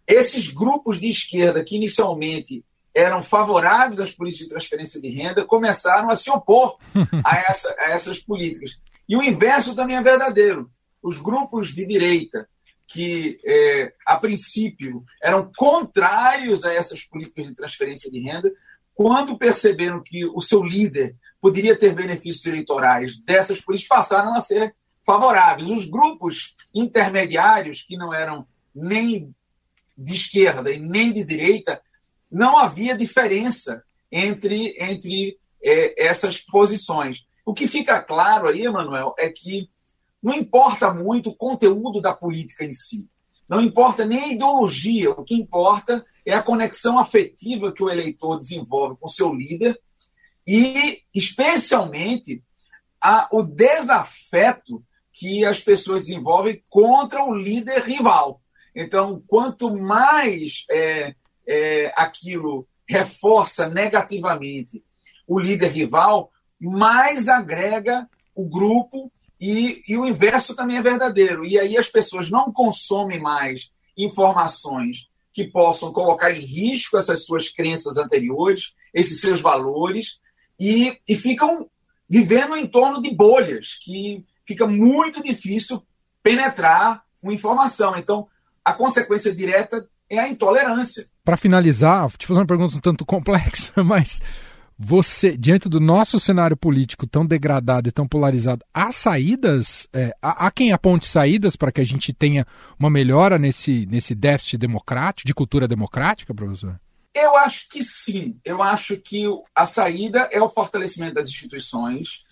esses 0.07 0.49
grupos 0.49 0.99
de 0.99 1.09
esquerda 1.09 1.63
que 1.63 1.75
inicialmente 1.75 2.63
eram 2.93 3.21
favoráveis 3.21 3.99
às 3.99 4.11
políticas 4.11 4.45
de 4.45 4.53
transferência 4.53 5.01
de 5.01 5.09
renda 5.09 5.43
começaram 5.43 6.09
a 6.09 6.15
se 6.15 6.29
opor 6.29 6.77
a, 7.23 7.37
essa, 7.49 7.75
a 7.79 7.89
essas 7.89 8.19
políticas. 8.19 8.79
E 9.07 9.15
o 9.15 9.23
inverso 9.23 9.75
também 9.75 9.97
é 9.97 10.01
verdadeiro. 10.01 10.69
Os 11.01 11.19
grupos 11.19 11.73
de 11.73 11.85
direita 11.85 12.47
que, 12.87 13.39
é, 13.43 13.93
a 14.05 14.17
princípio, 14.17 15.03
eram 15.21 15.51
contrários 15.57 16.63
a 16.63 16.73
essas 16.73 17.03
políticas 17.03 17.47
de 17.47 17.55
transferência 17.55 18.09
de 18.09 18.19
renda, 18.19 18.51
quando 18.93 19.37
perceberam 19.37 20.01
que 20.01 20.25
o 20.25 20.39
seu 20.39 20.63
líder 20.63 21.15
poderia 21.41 21.75
ter 21.75 21.93
benefícios 21.93 22.45
eleitorais 22.45 23.17
dessas 23.17 23.59
políticas, 23.59 23.97
passaram 23.97 24.33
a 24.35 24.39
ser 24.39 24.73
favoráveis. 25.05 25.69
Os 25.69 25.85
grupos 25.85 26.55
intermediários, 26.73 27.81
que 27.81 27.95
não 27.95 28.13
eram 28.13 28.47
nem 28.73 29.33
de 29.97 30.13
esquerda 30.13 30.71
e 30.71 30.79
nem 30.79 31.13
de 31.13 31.23
direita, 31.23 31.81
não 32.31 32.57
havia 32.57 32.97
diferença 32.97 33.83
entre, 34.11 34.75
entre 34.79 35.37
é, 35.63 36.07
essas 36.07 36.41
posições. 36.41 37.25
O 37.45 37.53
que 37.53 37.67
fica 37.67 38.01
claro 38.01 38.47
aí, 38.47 38.65
Emanuel, 38.65 39.13
é 39.17 39.29
que 39.29 39.69
não 40.21 40.33
importa 40.33 40.93
muito 40.93 41.29
o 41.29 41.35
conteúdo 41.35 42.01
da 42.01 42.13
política 42.13 42.65
em 42.65 42.73
si. 42.73 43.07
Não 43.47 43.61
importa 43.61 44.03
nem 44.03 44.23
a 44.23 44.33
ideologia, 44.33 45.11
o 45.11 45.23
que 45.23 45.35
importa 45.35 46.03
é 46.25 46.33
a 46.33 46.41
conexão 46.41 46.97
afetiva 46.97 47.71
que 47.71 47.83
o 47.83 47.89
eleitor 47.89 48.39
desenvolve 48.39 48.97
com 48.99 49.07
seu 49.07 49.31
líder 49.33 49.79
e, 50.47 51.01
especialmente, 51.13 52.43
a, 52.99 53.27
o 53.31 53.43
desafeto 53.43 54.83
que 55.15 55.45
as 55.45 55.61
pessoas 55.61 56.05
desenvolvem 56.05 56.61
contra 56.69 57.23
o 57.23 57.33
líder 57.33 57.83
rival. 57.83 58.41
Então, 58.75 59.23
quanto 59.25 59.73
mais 59.73 60.65
é, 60.69 61.15
é, 61.47 61.93
aquilo 61.95 62.67
reforça 62.87 63.69
negativamente 63.69 64.83
o 65.25 65.39
líder 65.39 65.71
rival, 65.71 66.31
mais 66.59 67.29
agrega 67.29 68.07
o 68.35 68.47
grupo 68.47 69.09
e, 69.39 69.81
e, 69.87 69.97
o 69.97 70.05
inverso 70.05 70.53
também 70.53 70.77
é 70.77 70.81
verdadeiro. 70.81 71.45
E 71.45 71.57
aí 71.57 71.77
as 71.77 71.87
pessoas 71.87 72.29
não 72.29 72.51
consomem 72.51 73.19
mais 73.19 73.71
informações 73.97 75.09
que 75.33 75.45
possam 75.45 75.93
colocar 75.93 76.31
em 76.31 76.39
risco 76.39 76.97
essas 76.97 77.25
suas 77.25 77.49
crenças 77.49 77.97
anteriores, 77.97 78.73
esses 78.93 79.21
seus 79.21 79.39
valores, 79.39 80.19
e, 80.59 80.97
e 81.07 81.15
ficam 81.15 81.69
vivendo 82.07 82.55
em 82.55 82.67
torno 82.67 83.01
de 83.01 83.09
bolhas, 83.09 83.79
que 83.81 84.23
fica 84.45 84.67
muito 84.67 85.23
difícil 85.23 85.85
penetrar 86.21 87.03
uma 87.21 87.33
informação. 87.33 87.97
Então, 87.97 88.27
a 88.63 88.73
consequência 88.73 89.33
direta 89.33 89.87
é 90.09 90.19
a 90.19 90.27
intolerância. 90.27 91.05
Para 91.23 91.37
finalizar, 91.37 92.01
vou 92.01 92.17
te 92.17 92.27
fazer 92.27 92.39
uma 92.39 92.45
pergunta 92.45 92.75
um 92.75 92.79
tanto 92.79 93.05
complexa, 93.05 93.71
mas 93.83 94.21
você, 94.77 95.37
diante 95.37 95.69
do 95.69 95.79
nosso 95.79 96.19
cenário 96.19 96.57
político 96.57 97.07
tão 97.07 97.25
degradado 97.25 97.87
e 97.87 97.91
tão 97.91 98.07
polarizado, 98.07 98.63
há 98.73 98.91
saídas? 98.91 99.87
É, 99.93 100.13
há, 100.21 100.47
há, 100.47 100.51
quem 100.51 100.73
aponte 100.73 101.07
saídas 101.07 101.55
para 101.55 101.71
que 101.71 101.79
a 101.79 101.85
gente 101.85 102.11
tenha 102.11 102.45
uma 102.77 102.89
melhora 102.89 103.39
nesse, 103.39 103.85
nesse 103.85 104.13
déficit 104.13 104.57
democrático, 104.57 105.27
de 105.27 105.33
cultura 105.33 105.67
democrática, 105.67 106.33
professor? 106.33 106.79
Eu 107.13 107.37
acho 107.37 107.69
que 107.69 107.81
sim. 107.81 108.37
Eu 108.43 108.61
acho 108.61 108.97
que 108.97 109.23
a 109.55 109.65
saída 109.65 110.27
é 110.29 110.41
o 110.41 110.49
fortalecimento 110.49 111.15
das 111.15 111.29
instituições. 111.29 112.24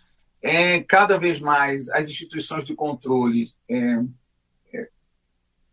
É, 0.43 0.81
cada 0.81 1.17
vez 1.17 1.39
mais 1.39 1.87
as 1.89 2.09
instituições 2.09 2.65
de 2.65 2.75
controle 2.75 3.53
é, 3.69 3.75
é, 4.73 4.89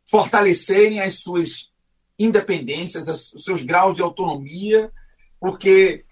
fortalecerem 0.07 1.01
as 1.01 1.17
suas 1.17 1.73
independências, 2.17 3.33
os 3.35 3.43
seus 3.45 3.63
graus 3.65 3.97
de 3.97 4.03
autonomia, 4.03 4.93
porque 5.41 6.05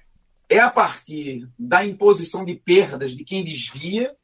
é 0.48 0.58
a 0.58 0.70
partir 0.70 1.48
da 1.58 1.84
imposição 1.84 2.44
de 2.44 2.54
perdas 2.54 3.12
de 3.12 3.24
quem 3.24 3.44
desvia 3.44 4.16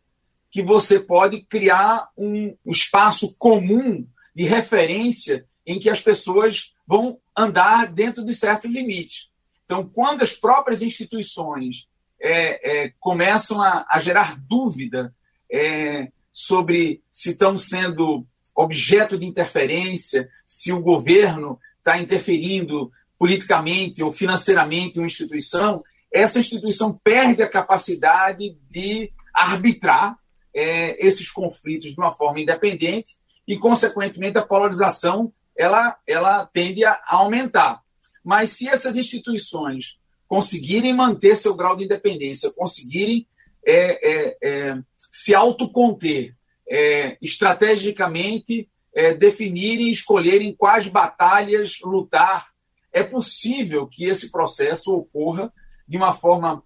que 0.50 0.62
você 0.62 1.00
pode 1.00 1.42
criar 1.42 2.08
um, 2.16 2.56
espaço 2.66 3.36
comum 3.36 4.06
de 4.34 4.44
referência 4.44 5.46
em 5.66 5.78
que 5.78 5.90
as 5.90 6.00
pessoas 6.00 6.74
vão 6.86 7.18
andar 7.36 7.92
dentro 7.92 8.24
de 8.24 8.32
certos 8.32 8.70
limites. 8.70 9.30
Então, 9.64 9.88
quando 9.88 10.22
as 10.22 10.32
próprias 10.32 10.80
instituições 10.80 11.88
é, 12.24 12.84
é, 12.84 12.92
começam 12.98 13.60
a, 13.60 13.84
a, 13.86 14.00
gerar 14.00 14.40
dúvida 14.48 15.14
é, 15.52 16.10
sobre 16.32 17.02
se 17.12 17.32
estão 17.32 17.58
sendo 17.58 18.26
objeto 18.56 19.18
de 19.18 19.26
interferência, 19.26 20.30
se 20.46 20.72
o 20.72 20.80
governo 20.80 21.60
está 21.78 22.00
interferindo 22.00 22.90
politicamente 23.18 24.02
ou 24.02 24.10
financeiramente 24.10 24.96
em 24.96 25.02
uma 25.02 25.06
instituição, 25.06 25.84
essa 26.10 26.40
instituição 26.40 26.98
perde 27.04 27.42
a 27.42 27.50
capacidade 27.50 28.56
de 28.70 29.12
arbitrar 29.34 30.16
é, 30.54 31.06
esses 31.06 31.30
conflitos 31.30 31.90
de 31.92 32.00
uma 32.00 32.12
forma 32.12 32.40
independente 32.40 33.16
e, 33.46 33.58
consequentemente, 33.58 34.38
a 34.38 34.46
polarização 34.46 35.30
ela, 35.54 35.98
ela 36.06 36.46
tende 36.46 36.86
a 36.86 36.98
aumentar. 37.06 37.82
Mas 38.24 38.52
se 38.52 38.66
essas 38.66 38.96
instituições 38.96 39.98
conseguirem 40.34 40.92
manter 40.92 41.36
seu 41.36 41.54
grau 41.54 41.76
de 41.76 41.84
independência, 41.84 42.50
conseguirem 42.50 43.24
é, 43.64 44.10
é, 44.10 44.36
é 44.42 44.78
se 45.12 45.32
autoconter, 45.32 46.34
é, 46.68 47.16
estrategicamente 47.22 48.68
é, 48.92 49.14
definirem 49.14 49.92
escolherem 49.92 50.52
quais 50.52 50.88
batalhas 50.88 51.78
lutar, 51.84 52.48
é 52.92 53.04
possível 53.04 53.86
que 53.86 54.06
esse 54.06 54.32
processo 54.32 54.92
ocorra 54.92 55.52
de 55.86 55.96
uma 55.96 56.12
forma 56.12 56.64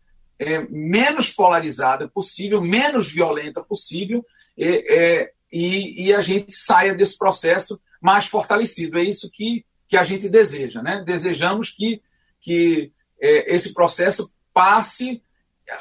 menos 0.71 1.31
polarizada 1.31 2.09
possível, 2.09 2.63
menos 2.63 3.13
violenta 3.13 3.61
possível, 3.61 4.25
e, 4.57 6.07
e, 6.07 6.15
a 6.15 6.21
gente 6.21 6.53
saia 6.53 6.95
desse 6.95 7.19
processo 7.19 7.79
mais 8.01 8.27
fortalecido. 8.27 8.99
É 8.99 9.03
isso 9.03 9.29
que, 9.33 9.65
que 9.89 9.97
a 9.97 10.05
gente 10.05 10.29
deseja. 10.29 10.81
Né? 10.81 11.03
Desejamos 11.05 11.71
que, 11.71 12.01
que 12.41 12.93
é, 13.21 13.55
esse 13.55 13.73
processo 13.73 14.33
passe 14.53 15.23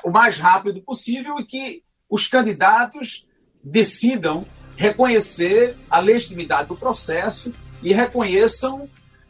o 0.04 0.10
mais 0.10 0.38
rápido 0.38 0.82
possível 0.82 1.40
e 1.40 1.46
que 1.46 1.84
os 2.10 2.28
candidatos 2.28 3.28
decidam 3.64 4.46
reconhecer 4.76 5.76
a 5.90 6.00
legitimidade 6.00 6.70
do 6.70 6.76
processo 6.76 7.54
e 7.82 7.94
reconheçam 7.94 8.90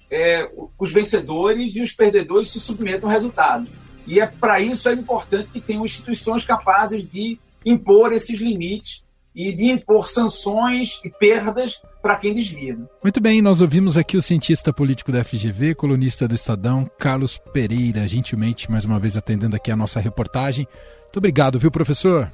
é, 0.09 0.49
os 0.77 0.91
vencedores 0.91 1.75
e 1.75 1.81
os 1.81 1.91
perdedores 1.91 2.49
se 2.49 2.59
submetam 2.59 3.09
ao 3.09 3.13
resultado. 3.13 3.67
E 4.05 4.19
é 4.19 4.27
para 4.27 4.59
isso 4.59 4.87
é 4.89 4.93
importante 4.93 5.49
que 5.51 5.61
tenham 5.61 5.85
instituições 5.85 6.45
capazes 6.45 7.05
de 7.07 7.37
impor 7.65 8.13
esses 8.13 8.39
limites 8.39 9.05
e 9.37 9.53
de 9.53 9.65
impor 9.65 10.07
sanções 10.07 10.99
e 11.05 11.11
perdas 11.11 11.79
para 12.01 12.15
quem 12.15 12.33
desvia. 12.33 12.75
Muito 13.03 13.21
bem, 13.21 13.39
nós 13.39 13.61
ouvimos 13.61 13.95
aqui 13.95 14.17
o 14.17 14.21
cientista 14.21 14.73
político 14.73 15.11
da 15.11 15.23
FGV, 15.23 15.75
colunista 15.75 16.27
do 16.27 16.33
Estadão, 16.33 16.89
Carlos 16.97 17.37
Pereira, 17.53 18.07
gentilmente 18.07 18.71
mais 18.71 18.83
uma 18.83 18.97
vez 18.97 19.15
atendendo 19.15 19.55
aqui 19.55 19.69
a 19.69 19.75
nossa 19.75 19.99
reportagem. 19.99 20.67
Muito 21.03 21.17
obrigado, 21.17 21.59
viu, 21.59 21.69
professor? 21.69 22.33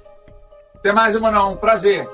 Até 0.76 0.94
mais, 0.94 1.14
Emanuel. 1.14 1.52
Um 1.52 1.58
prazer. 1.58 2.10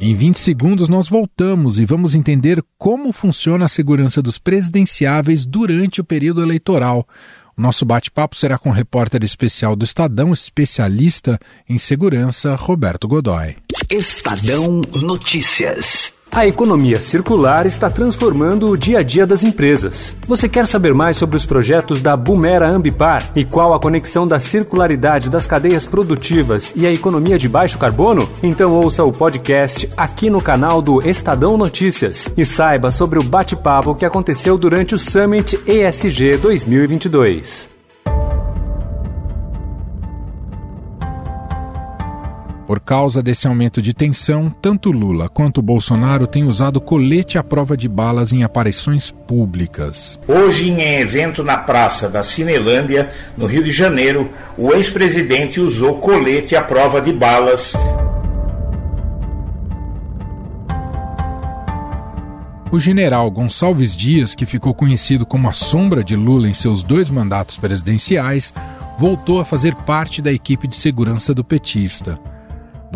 Em 0.00 0.14
20 0.14 0.36
segundos, 0.36 0.88
nós 0.88 1.08
voltamos 1.08 1.78
e 1.78 1.86
vamos 1.86 2.16
entender 2.16 2.62
como 2.76 3.12
funciona 3.12 3.66
a 3.66 3.68
segurança 3.68 4.20
dos 4.20 4.38
presidenciáveis 4.38 5.46
durante 5.46 6.00
o 6.00 6.04
período 6.04 6.42
eleitoral. 6.42 7.06
Nosso 7.56 7.86
bate-papo 7.86 8.36
será 8.36 8.58
com 8.58 8.68
o 8.68 8.72
repórter 8.72 9.24
especial 9.24 9.74
do 9.74 9.84
Estadão, 9.84 10.30
especialista 10.30 11.40
em 11.66 11.78
segurança, 11.78 12.54
Roberto 12.54 13.08
Godoy. 13.08 13.56
Estadão 13.88 14.82
Notícias. 14.92 16.15
A 16.30 16.46
economia 16.46 17.00
circular 17.00 17.64
está 17.64 17.88
transformando 17.88 18.68
o 18.68 18.76
dia 18.76 18.98
a 18.98 19.02
dia 19.02 19.26
das 19.26 19.42
empresas. 19.42 20.14
Você 20.26 20.48
quer 20.48 20.66
saber 20.66 20.92
mais 20.92 21.16
sobre 21.16 21.36
os 21.36 21.46
projetos 21.46 22.02
da 22.02 22.14
Bumera 22.14 22.68
Ambipar 22.68 23.30
e 23.34 23.44
qual 23.44 23.74
a 23.74 23.80
conexão 23.80 24.26
da 24.26 24.38
circularidade 24.38 25.30
das 25.30 25.46
cadeias 25.46 25.86
produtivas 25.86 26.74
e 26.76 26.86
a 26.86 26.92
economia 26.92 27.38
de 27.38 27.48
baixo 27.48 27.78
carbono? 27.78 28.28
Então 28.42 28.74
ouça 28.74 29.02
o 29.02 29.12
podcast 29.12 29.88
aqui 29.96 30.28
no 30.28 30.42
canal 30.42 30.82
do 30.82 31.00
Estadão 31.08 31.56
Notícias 31.56 32.28
e 32.36 32.44
saiba 32.44 32.90
sobre 32.90 33.18
o 33.18 33.22
bate-papo 33.22 33.94
que 33.94 34.04
aconteceu 34.04 34.58
durante 34.58 34.94
o 34.94 34.98
Summit 34.98 35.58
ESG 35.66 36.36
2022. 36.36 37.75
Por 42.66 42.80
causa 42.80 43.22
desse 43.22 43.46
aumento 43.46 43.80
de 43.80 43.94
tensão, 43.94 44.50
tanto 44.50 44.90
Lula 44.90 45.28
quanto 45.28 45.62
Bolsonaro 45.62 46.26
têm 46.26 46.44
usado 46.44 46.80
colete 46.80 47.38
à 47.38 47.44
prova 47.44 47.76
de 47.76 47.88
balas 47.88 48.32
em 48.32 48.42
aparições 48.42 49.12
públicas. 49.12 50.18
Hoje, 50.26 50.70
em 50.70 50.98
evento 50.98 51.44
na 51.44 51.56
Praça 51.56 52.08
da 52.08 52.24
Cinelândia, 52.24 53.12
no 53.36 53.46
Rio 53.46 53.62
de 53.62 53.70
Janeiro, 53.70 54.28
o 54.58 54.72
ex-presidente 54.72 55.60
usou 55.60 55.98
colete 55.98 56.56
à 56.56 56.62
prova 56.62 57.00
de 57.00 57.12
balas. 57.12 57.74
O 62.72 62.80
general 62.80 63.30
Gonçalves 63.30 63.94
Dias, 63.96 64.34
que 64.34 64.44
ficou 64.44 64.74
conhecido 64.74 65.24
como 65.24 65.48
a 65.48 65.52
sombra 65.52 66.02
de 66.02 66.16
Lula 66.16 66.48
em 66.48 66.54
seus 66.54 66.82
dois 66.82 67.08
mandatos 67.08 67.56
presidenciais, 67.56 68.52
voltou 68.98 69.40
a 69.40 69.44
fazer 69.44 69.72
parte 69.76 70.20
da 70.20 70.32
equipe 70.32 70.66
de 70.66 70.74
segurança 70.74 71.32
do 71.32 71.44
petista. 71.44 72.18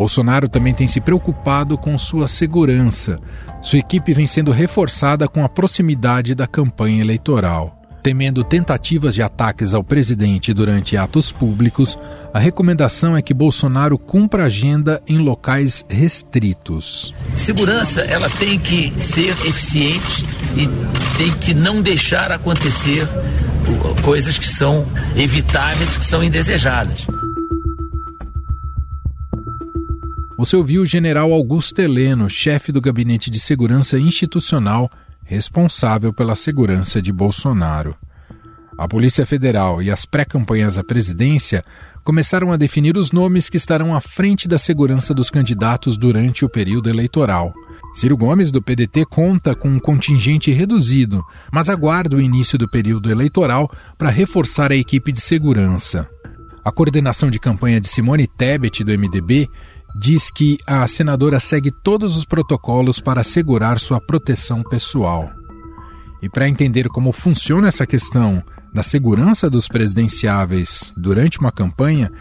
Bolsonaro 0.01 0.49
também 0.49 0.73
tem 0.73 0.87
se 0.87 0.99
preocupado 0.99 1.77
com 1.77 1.95
sua 1.95 2.27
segurança. 2.27 3.19
Sua 3.61 3.77
equipe 3.77 4.15
vem 4.15 4.25
sendo 4.25 4.51
reforçada 4.51 5.27
com 5.27 5.45
a 5.45 5.47
proximidade 5.47 6.33
da 6.33 6.47
campanha 6.47 7.01
eleitoral. 7.01 7.79
Temendo 8.01 8.43
tentativas 8.43 9.13
de 9.13 9.21
ataques 9.21 9.75
ao 9.75 9.83
presidente 9.83 10.55
durante 10.55 10.97
atos 10.97 11.31
públicos, 11.31 11.99
a 12.33 12.39
recomendação 12.39 13.15
é 13.15 13.21
que 13.21 13.31
Bolsonaro 13.31 13.95
cumpra 13.95 14.41
a 14.41 14.45
agenda 14.47 14.99
em 15.07 15.19
locais 15.19 15.85
restritos. 15.87 17.13
Segurança, 17.35 18.01
ela 18.01 18.27
tem 18.27 18.57
que 18.57 18.89
ser 18.99 19.29
eficiente 19.45 20.25
e 20.57 20.67
tem 21.15 21.31
que 21.39 21.53
não 21.53 21.79
deixar 21.79 22.31
acontecer 22.31 23.07
coisas 24.01 24.39
que 24.39 24.49
são 24.49 24.83
evitáveis, 25.15 25.95
que 25.95 26.05
são 26.05 26.23
indesejadas. 26.23 27.05
Você 30.41 30.55
ouviu 30.55 30.81
o 30.81 30.85
general 30.87 31.31
Augusto 31.31 31.79
Heleno, 31.79 32.27
chefe 32.27 32.71
do 32.71 32.81
Gabinete 32.81 33.29
de 33.29 33.39
Segurança 33.39 33.99
Institucional, 33.99 34.89
responsável 35.23 36.11
pela 36.11 36.35
segurança 36.35 36.99
de 36.99 37.11
Bolsonaro. 37.11 37.95
A 38.75 38.87
Polícia 38.87 39.23
Federal 39.23 39.83
e 39.83 39.91
as 39.91 40.03
pré-campanhas 40.03 40.79
à 40.79 40.83
presidência 40.83 41.63
começaram 42.03 42.51
a 42.51 42.57
definir 42.57 42.97
os 42.97 43.11
nomes 43.11 43.51
que 43.51 43.57
estarão 43.57 43.93
à 43.93 44.01
frente 44.01 44.47
da 44.47 44.57
segurança 44.57 45.13
dos 45.13 45.29
candidatos 45.29 45.95
durante 45.95 46.43
o 46.43 46.49
período 46.49 46.89
eleitoral. 46.89 47.53
Ciro 47.93 48.17
Gomes, 48.17 48.49
do 48.49 48.63
PDT, 48.63 49.05
conta 49.05 49.53
com 49.53 49.69
um 49.69 49.79
contingente 49.79 50.51
reduzido, 50.51 51.23
mas 51.53 51.69
aguarda 51.69 52.15
o 52.15 52.21
início 52.21 52.57
do 52.57 52.67
período 52.67 53.11
eleitoral 53.11 53.71
para 53.95 54.09
reforçar 54.09 54.71
a 54.71 54.75
equipe 54.75 55.11
de 55.11 55.21
segurança. 55.21 56.09
A 56.63 56.71
coordenação 56.71 57.31
de 57.31 57.39
campanha 57.39 57.81
de 57.81 57.87
Simone 57.87 58.27
Tebet, 58.27 58.83
do 58.83 58.91
MDB, 58.91 59.49
diz 59.95 60.31
que 60.31 60.57
a 60.65 60.85
senadora 60.87 61.39
segue 61.39 61.71
todos 61.71 62.15
os 62.15 62.25
protocolos 62.25 62.99
para 62.99 63.21
assegurar 63.21 63.79
sua 63.79 63.99
proteção 63.99 64.63
pessoal. 64.63 65.29
E 66.21 66.29
para 66.29 66.47
entender 66.47 66.87
como 66.87 67.11
funciona 67.11 67.67
essa 67.67 67.85
questão 67.85 68.43
da 68.73 68.83
segurança 68.83 69.49
dos 69.49 69.67
presidenciáveis 69.67 70.93
durante 70.95 71.39
uma 71.39 71.51
campanha, 71.51 72.11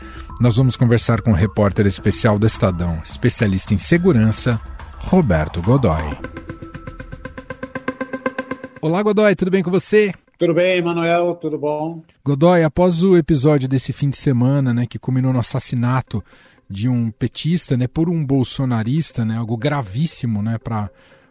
nós 0.40 0.56
vamos 0.56 0.76
conversar 0.76 1.20
com 1.20 1.30
o 1.30 1.34
repórter 1.34 1.86
especial 1.86 2.38
do 2.38 2.46
Estadão, 2.46 3.00
especialista 3.04 3.74
em 3.74 3.78
segurança, 3.78 4.60
Roberto 4.98 5.62
Godoy. 5.62 6.16
Olá, 8.80 9.02
Godoy, 9.02 9.36
tudo 9.36 9.50
bem 9.50 9.62
com 9.62 9.70
você? 9.70 10.12
Tudo 10.38 10.54
bem, 10.54 10.80
Manuel, 10.80 11.34
tudo 11.34 11.58
bom? 11.58 12.02
Godoy, 12.24 12.64
após 12.64 13.02
o 13.02 13.14
episódio 13.14 13.68
desse 13.68 13.92
fim 13.92 14.08
de 14.08 14.16
semana, 14.16 14.72
né, 14.72 14.86
que 14.86 14.98
culminou 14.98 15.34
no 15.34 15.38
assassinato 15.38 16.24
de 16.70 16.88
um 16.88 17.10
petista, 17.10 17.76
né, 17.76 17.86
por 17.88 18.08
um 18.08 18.24
bolsonarista, 18.24 19.24
né, 19.24 19.36
algo 19.36 19.56
gravíssimo, 19.56 20.42
né, 20.42 20.58
para 20.58 20.90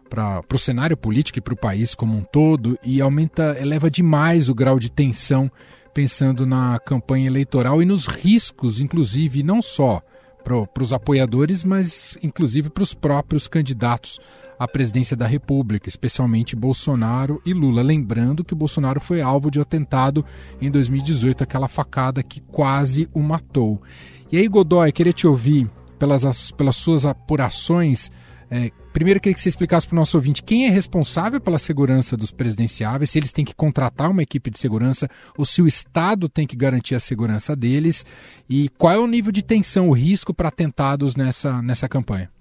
para 0.10 0.44
o 0.52 0.58
cenário 0.58 0.98
político 0.98 1.38
e 1.38 1.42
para 1.42 1.54
o 1.54 1.58
país 1.58 1.94
como 1.94 2.18
um 2.18 2.24
todo 2.24 2.80
e 2.84 3.00
aumenta, 3.00 3.56
eleva 3.62 3.92
demais 3.92 4.50
o 4.50 4.56
grau 4.56 4.80
de 4.80 4.90
tensão 4.90 5.52
pensando 5.94 6.46
na 6.46 6.80
campanha 6.80 7.28
eleitoral 7.28 7.82
e 7.82 7.86
nos 7.86 8.08
riscos, 8.08 8.82
inclusive, 8.82 9.44
não 9.44 9.62
só 9.62 10.02
para 10.44 10.84
os 10.84 10.94
apoiadores, 10.94 11.64
mas 11.64 12.18
inclusive 12.24 12.70
para 12.70 12.82
os 12.82 12.94
próprios 12.94 13.48
candidatos 13.48 14.20
à 14.58 14.68
presidência 14.68 15.16
da 15.16 15.28
República, 15.28 15.88
especialmente 15.88 16.56
Bolsonaro 16.56 17.42
e 17.46 17.54
Lula. 17.54 17.82
Lembrando 17.82 18.44
que 18.44 18.54
o 18.54 18.58
Bolsonaro 18.58 19.00
foi 19.00 19.22
alvo 19.22 19.52
de 19.52 19.60
um 19.60 19.62
atentado 19.62 20.26
em 20.62 20.72
2018, 20.72 21.44
aquela 21.44 21.68
facada 21.68 22.24
que 22.24 22.42
quase 22.42 23.08
o 23.14 23.20
matou. 23.20 23.82
E 24.32 24.38
aí, 24.38 24.48
Godoy, 24.48 24.92
queria 24.92 25.12
te 25.12 25.26
ouvir 25.26 25.68
pelas, 25.98 26.52
pelas 26.52 26.76
suas 26.76 27.04
apurações. 27.04 28.12
É, 28.52 28.70
primeiro, 28.94 29.20
queria 29.20 29.34
que 29.34 29.42
você 29.42 29.50
explicasse 29.50 29.88
para 29.88 29.96
o 29.96 30.00
nosso 30.00 30.16
ouvinte 30.18 30.44
quem 30.44 30.68
é 30.68 30.70
responsável 30.70 31.42
pela 31.42 31.58
segurança 31.58 32.16
dos 32.16 32.32
presidenciáveis, 32.32 33.10
se 33.10 33.18
eles 33.18 33.32
têm 33.32 33.44
que 33.44 33.56
contratar 33.56 34.12
uma 34.12 34.22
equipe 34.22 34.52
de 34.52 34.60
segurança 34.60 35.10
ou 35.36 35.44
se 35.44 35.64
o 35.64 35.68
Estado 35.68 36.30
tem 36.30 36.46
que 36.46 36.56
garantir 36.56 36.94
a 36.94 37.00
segurança 37.00 37.56
deles 37.56 38.06
e 38.48 38.70
qual 38.70 38.94
é 38.94 39.00
o 39.00 39.08
nível 39.08 39.32
de 39.32 39.42
tensão, 39.42 39.90
o 39.90 39.94
risco 39.94 40.32
para 40.32 40.50
atentados 40.50 41.16
nessa, 41.16 41.60
nessa 41.64 41.90
campanha. 41.90 42.32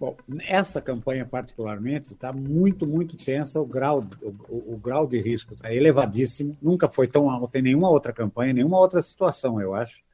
Bom, 0.00 0.16
essa 0.40 0.80
campanha 0.80 1.24
particularmente 1.24 2.14
está 2.14 2.32
muito, 2.32 2.84
muito 2.84 3.16
tensa, 3.16 3.60
o 3.60 3.64
grau, 3.64 4.04
o, 4.20 4.74
o 4.74 4.76
grau 4.76 5.06
de 5.06 5.20
risco 5.20 5.54
está 5.54 5.72
elevadíssimo, 5.72 6.56
nunca 6.60 6.88
foi 6.88 7.06
tão 7.06 7.30
alto 7.30 7.56
em 7.56 7.62
nenhuma 7.62 7.88
outra 7.88 8.12
campanha, 8.12 8.52
nenhuma 8.52 8.78
outra 8.78 9.00
situação, 9.00 9.60
eu 9.60 9.72
acho 9.72 10.04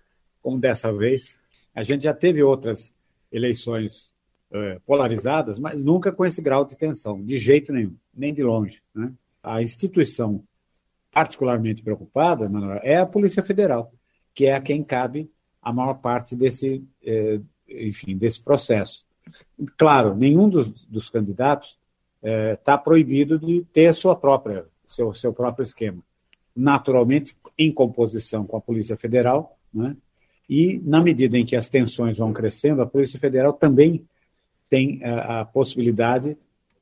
como 0.42 0.59
dessa 0.59 0.92
vez. 0.92 1.35
A 1.74 1.83
gente 1.83 2.05
já 2.05 2.12
teve 2.12 2.42
outras 2.42 2.92
eleições 3.31 4.12
é, 4.50 4.78
polarizadas, 4.85 5.59
mas 5.59 5.76
nunca 5.76 6.12
com 6.12 6.24
esse 6.24 6.42
grau 6.42 6.64
de 6.64 6.76
tensão, 6.76 7.22
de 7.22 7.38
jeito 7.38 7.72
nenhum, 7.72 7.96
nem 8.14 8.35
de 8.35 8.42
longe. 8.42 8.83
Né? 8.94 9.12
A 9.42 9.62
instituição 9.62 10.44
particularmente 11.11 11.83
preocupada, 11.83 12.48
Manuel, 12.48 12.81
é 12.83 12.96
a 12.96 13.07
Polícia 13.07 13.42
Federal, 13.42 13.92
que 14.35 14.46
é 14.46 14.55
a 14.55 14.61
quem 14.61 14.83
cabe 14.83 15.31
a 15.61 15.72
maior 15.72 15.94
parte 15.94 16.35
desse, 16.35 16.85
é, 17.05 17.40
enfim, 17.68 18.16
desse 18.16 18.42
processo. 18.42 19.05
Claro, 19.76 20.16
nenhum 20.16 20.48
dos, 20.48 20.70
dos 20.87 21.09
candidatos 21.09 21.78
está 22.22 22.74
é, 22.74 22.78
proibido 22.78 23.38
de 23.38 23.64
ter 23.72 23.94
sua 23.94 24.16
própria, 24.16 24.66
seu, 24.87 25.12
seu 25.14 25.33
próprio 25.33 25.64
esquema. 25.64 26.02
Naturalmente, 26.55 27.37
em 27.57 27.72
composição 27.72 28.46
com 28.46 28.57
a 28.57 28.61
Polícia 28.61 28.96
Federal, 28.96 29.59
né? 29.72 29.96
E, 30.55 30.83
na 30.85 31.01
medida 31.01 31.38
em 31.38 31.47
que 31.47 31.57
as 31.57 31.71
tensões 31.71 32.19
vão 32.19 32.31
crescendo, 32.31 32.83
a 32.83 32.87
Polícia 32.87 33.19
Federal 33.19 33.55
também 33.55 34.07
tem 34.69 35.03
a, 35.03 35.41
a 35.41 35.45
possibilidade 35.47 36.37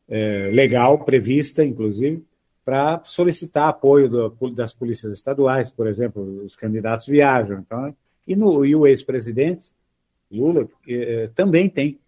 é, 0.09 0.51
legal, 0.53 1.05
prevista, 1.05 1.65
inclusive, 1.65 2.25
para 2.65 3.01
solicitar 3.05 3.69
apoio 3.69 4.09
do, 4.09 4.51
das 4.51 4.75
polícias 4.75 5.13
estaduais, 5.13 5.71
por 5.71 5.87
exemplo, 5.87 6.45
os 6.45 6.57
candidatos 6.57 7.07
viajam. 7.07 7.61
Então, 7.61 7.95
e, 8.27 8.35
no, 8.35 8.67
e 8.67 8.75
o 8.75 8.89
ex-presidente, 8.89 9.69
Lula, 10.29 10.69
é, 10.89 11.31
também 11.33 11.69
tem. 11.69 12.01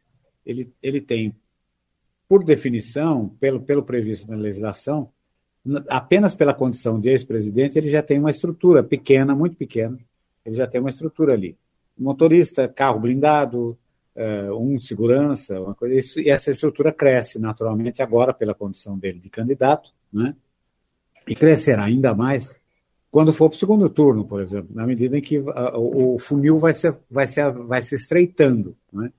Ele, 0.45 0.69
ele 0.83 1.01
tem, 1.01 1.33
por 2.29 2.43
definição, 2.43 3.29
pelo, 3.39 3.61
pelo 3.63 3.85
previsto 3.85 4.29
na 4.29 4.37
legislação, 4.37 5.13
apenas 5.89 6.35
pela 6.35 6.53
condição 6.53 6.99
de 6.99 7.11
ex-presidente, 7.11 7.79
ele 7.79 7.89
já 7.89 8.03
tem 8.03 8.19
uma 8.19 8.33
estrutura 8.33 8.83
pequena, 8.83 9.33
muito 9.33 9.55
pequena, 9.55 9.97
ele 10.45 10.57
já 10.57 10.67
tem 10.67 10.81
uma 10.81 10.91
estrutura 10.91 11.35
ali. 11.35 11.57
Motorista, 11.97 12.69
carro 12.69 13.01
blindado, 13.01 13.79
uh, 14.17 14.57
um 14.57 14.79
segurança, 14.79 15.61
uma 15.61 15.75
coisa, 15.75 15.95
isso, 15.95 16.21
e 16.21 16.31
essa 16.31 16.51
estrutura 16.51 16.93
cresce 16.93 17.39
naturalmente 17.39 18.03
agora 18.03 18.33
pela 18.33 18.55
condição 18.55 18.99
dele 18.99 19.19
de 19.19 19.31
candidato, 19.31 19.91
né? 20.13 20.35
e 21.27 21.35
crescerá 21.35 21.85
ainda 21.85 22.15
mais 22.15 22.59
quando 23.11 23.33
for 23.33 23.51
para 23.51 23.57
o 23.57 23.59
segundo 23.59 23.91
turno, 23.91 24.25
por 24.25 24.41
exemplo, 24.41 24.75
na 24.75 24.87
medida 24.87 25.19
em 25.19 25.21
que 25.21 25.39
uh, 25.39 25.53
o, 25.77 26.19
funil 26.19 26.59
vai 26.59 26.73
se, 26.73 26.93
vai 27.11 27.29
se, 27.29 27.47
vai 27.51 27.83
se 27.83 27.95
estreitando. 27.95 28.75
Né? 28.91 29.13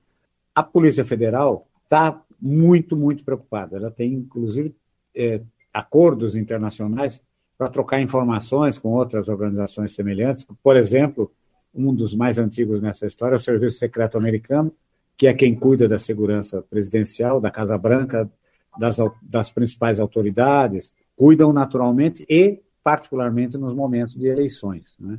A 0.52 0.64
Polícia 0.64 1.04
Federal 1.04 1.68
está 1.84 2.20
muito, 2.40 2.96
muito 2.96 3.24
preocupada. 3.24 3.76
Ela 3.76 3.92
tem, 3.92 4.12
inclusive, 4.12 4.74
é, 5.14 5.40
acordos 5.72 6.34
internacionais 6.34 7.22
para 7.56 7.68
trocar 7.68 8.00
informações 8.00 8.78
com 8.78 8.90
outras 8.90 9.28
organizações 9.28 9.94
semelhantes. 9.94 10.46
Por 10.62 10.76
exemplo, 10.76 11.30
um 11.74 11.94
dos 11.94 12.14
mais 12.14 12.38
antigos 12.38 12.80
nessa 12.80 13.06
história 13.06 13.34
é 13.34 13.36
o 13.36 13.40
Serviço 13.40 13.78
Secreto 13.78 14.18
Americano, 14.18 14.72
que 15.16 15.26
é 15.26 15.34
quem 15.34 15.54
cuida 15.54 15.88
da 15.88 15.98
segurança 15.98 16.62
presidencial, 16.62 17.40
da 17.40 17.50
Casa 17.50 17.78
Branca, 17.78 18.30
das, 18.78 18.96
das 19.22 19.50
principais 19.50 20.00
autoridades, 20.00 20.92
cuidam 21.16 21.52
naturalmente 21.52 22.24
e, 22.28 22.60
particularmente, 22.82 23.56
nos 23.56 23.74
momentos 23.74 24.14
de 24.14 24.26
eleições. 24.26 24.94
Né? 24.98 25.18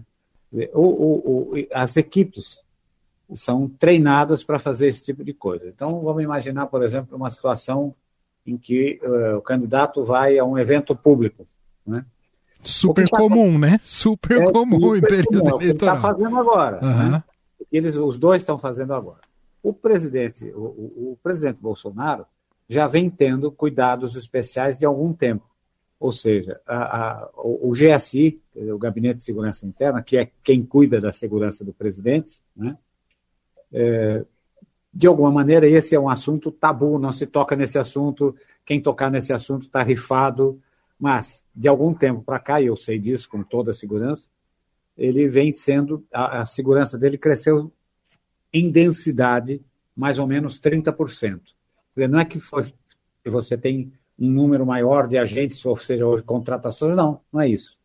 O, 0.74 0.82
o, 0.82 1.52
o, 1.52 1.68
as 1.74 1.96
equipes 1.96 2.62
são 3.34 3.68
treinadas 3.68 4.44
para 4.44 4.60
fazer 4.60 4.88
esse 4.88 5.04
tipo 5.04 5.24
de 5.24 5.34
coisa. 5.34 5.68
Então, 5.68 6.02
vamos 6.02 6.24
imaginar, 6.24 6.68
por 6.68 6.84
exemplo, 6.84 7.16
uma 7.16 7.32
situação 7.32 7.96
em 8.46 8.58
que 8.58 9.00
uh, 9.04 9.38
o 9.38 9.42
candidato 9.42 10.04
vai 10.04 10.38
a 10.38 10.46
um 10.46 10.58
evento 10.58 10.96
público. 10.96 11.48
Né? 11.86 12.06
Super 12.64 13.08
tá 13.10 13.18
comum, 13.18 13.58
né? 13.60 13.80
Super 13.84 14.42
é, 14.42 14.52
comum 14.52 14.80
super 14.80 14.98
em 14.98 15.02
período 15.02 15.40
comum, 15.40 15.62
é 15.62 15.64
eleitoral. 15.64 15.96
está 15.96 16.08
fazendo 16.08 16.40
agora. 16.40 16.84
Uhum. 16.84 17.12
Né? 17.12 17.24
Eles, 17.72 17.96
os 17.96 18.18
dois 18.18 18.42
estão 18.42 18.58
fazendo 18.58 18.94
agora. 18.94 19.22
O 19.62 19.74
presidente, 19.74 20.46
o, 20.46 20.60
o, 20.60 21.12
o 21.12 21.20
presidente 21.22 21.60
Bolsonaro 21.60 22.26
já 22.68 22.88
vem 22.88 23.10
tendo 23.10 23.52
cuidados 23.52 24.16
especiais 24.16 24.78
de 24.78 24.86
algum 24.86 25.14
tempo. 25.14 25.46
Ou 26.00 26.12
seja, 26.12 26.60
a, 26.66 26.76
a, 26.98 27.30
o, 27.36 27.70
o 27.70 27.72
GSI, 27.72 28.42
o 28.56 28.78
Gabinete 28.78 29.18
de 29.18 29.24
Segurança 29.24 29.66
Interna, 29.66 30.02
que 30.02 30.18
é 30.18 30.30
quem 30.44 30.64
cuida 30.64 31.00
da 31.00 31.12
segurança 31.12 31.64
do 31.64 31.74
presidente, 31.74 32.42
né? 32.56 32.78
É, 33.72 34.24
de 34.94 35.08
alguma 35.08 35.30
maneira, 35.30 35.68
esse 35.68 35.94
é 35.94 36.00
um 36.00 36.08
assunto 36.08 36.50
tabu, 36.50 36.98
não 36.98 37.12
se 37.12 37.26
toca 37.26 37.54
nesse 37.56 37.78
assunto, 37.78 38.34
quem 38.66 38.82
tocar 38.82 39.12
nesse 39.12 39.34
assunto 39.34 39.66
está 39.66 39.84
rifado, 39.84 40.62
mas, 41.00 41.44
de 41.54 41.68
algum 41.68 41.94
tempo 41.94 42.22
para 42.22 42.40
cá, 42.40 42.62
e 42.62 42.68
eu 42.68 42.76
sei 42.76 42.98
disso 43.00 43.30
com 43.30 43.44
toda 43.44 43.72
a 43.72 43.74
segurança, 43.74 44.30
ele 44.98 45.28
vem 45.28 45.52
sendo, 45.52 46.06
a, 46.14 46.42
a 46.42 46.46
segurança 46.46 46.98
dele 46.98 47.18
cresceu 47.18 47.72
em 48.54 48.72
densidade 48.72 49.62
mais 49.96 50.20
ou 50.20 50.28
menos 50.28 50.60
30%. 50.60 51.42
Dizer, 51.94 52.08
não 52.08 52.20
é 52.20 52.26
que 52.26 52.40
você 53.26 53.58
tem 53.58 53.92
um 54.18 54.30
número 54.30 54.66
maior 54.66 55.08
de 55.08 55.18
agentes, 55.18 55.66
ou 55.66 55.76
seja, 55.76 56.06
contratações, 56.26 56.96
não, 56.96 57.20
não 57.32 57.42
é 57.42 57.50
isso. 57.50 57.78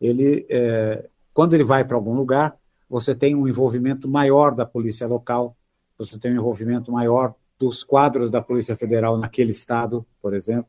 Ele, 0.00 0.46
é, 0.48 1.08
quando 1.32 1.54
ele 1.54 1.64
vai 1.64 1.84
para 1.84 1.96
algum 1.96 2.14
lugar, 2.14 2.58
você 2.88 3.14
tem 3.14 3.34
um 3.34 3.46
envolvimento 3.46 4.08
maior 4.08 4.54
da 4.54 4.66
polícia 4.66 5.06
local, 5.06 5.56
você 5.96 6.18
tem 6.18 6.32
um 6.32 6.36
envolvimento 6.36 6.90
maior 6.90 7.34
dos 7.58 7.84
quadros 7.84 8.30
da 8.30 8.40
Polícia 8.40 8.74
Federal 8.74 9.18
naquele 9.18 9.50
estado, 9.50 10.04
por 10.20 10.32
exemplo, 10.32 10.66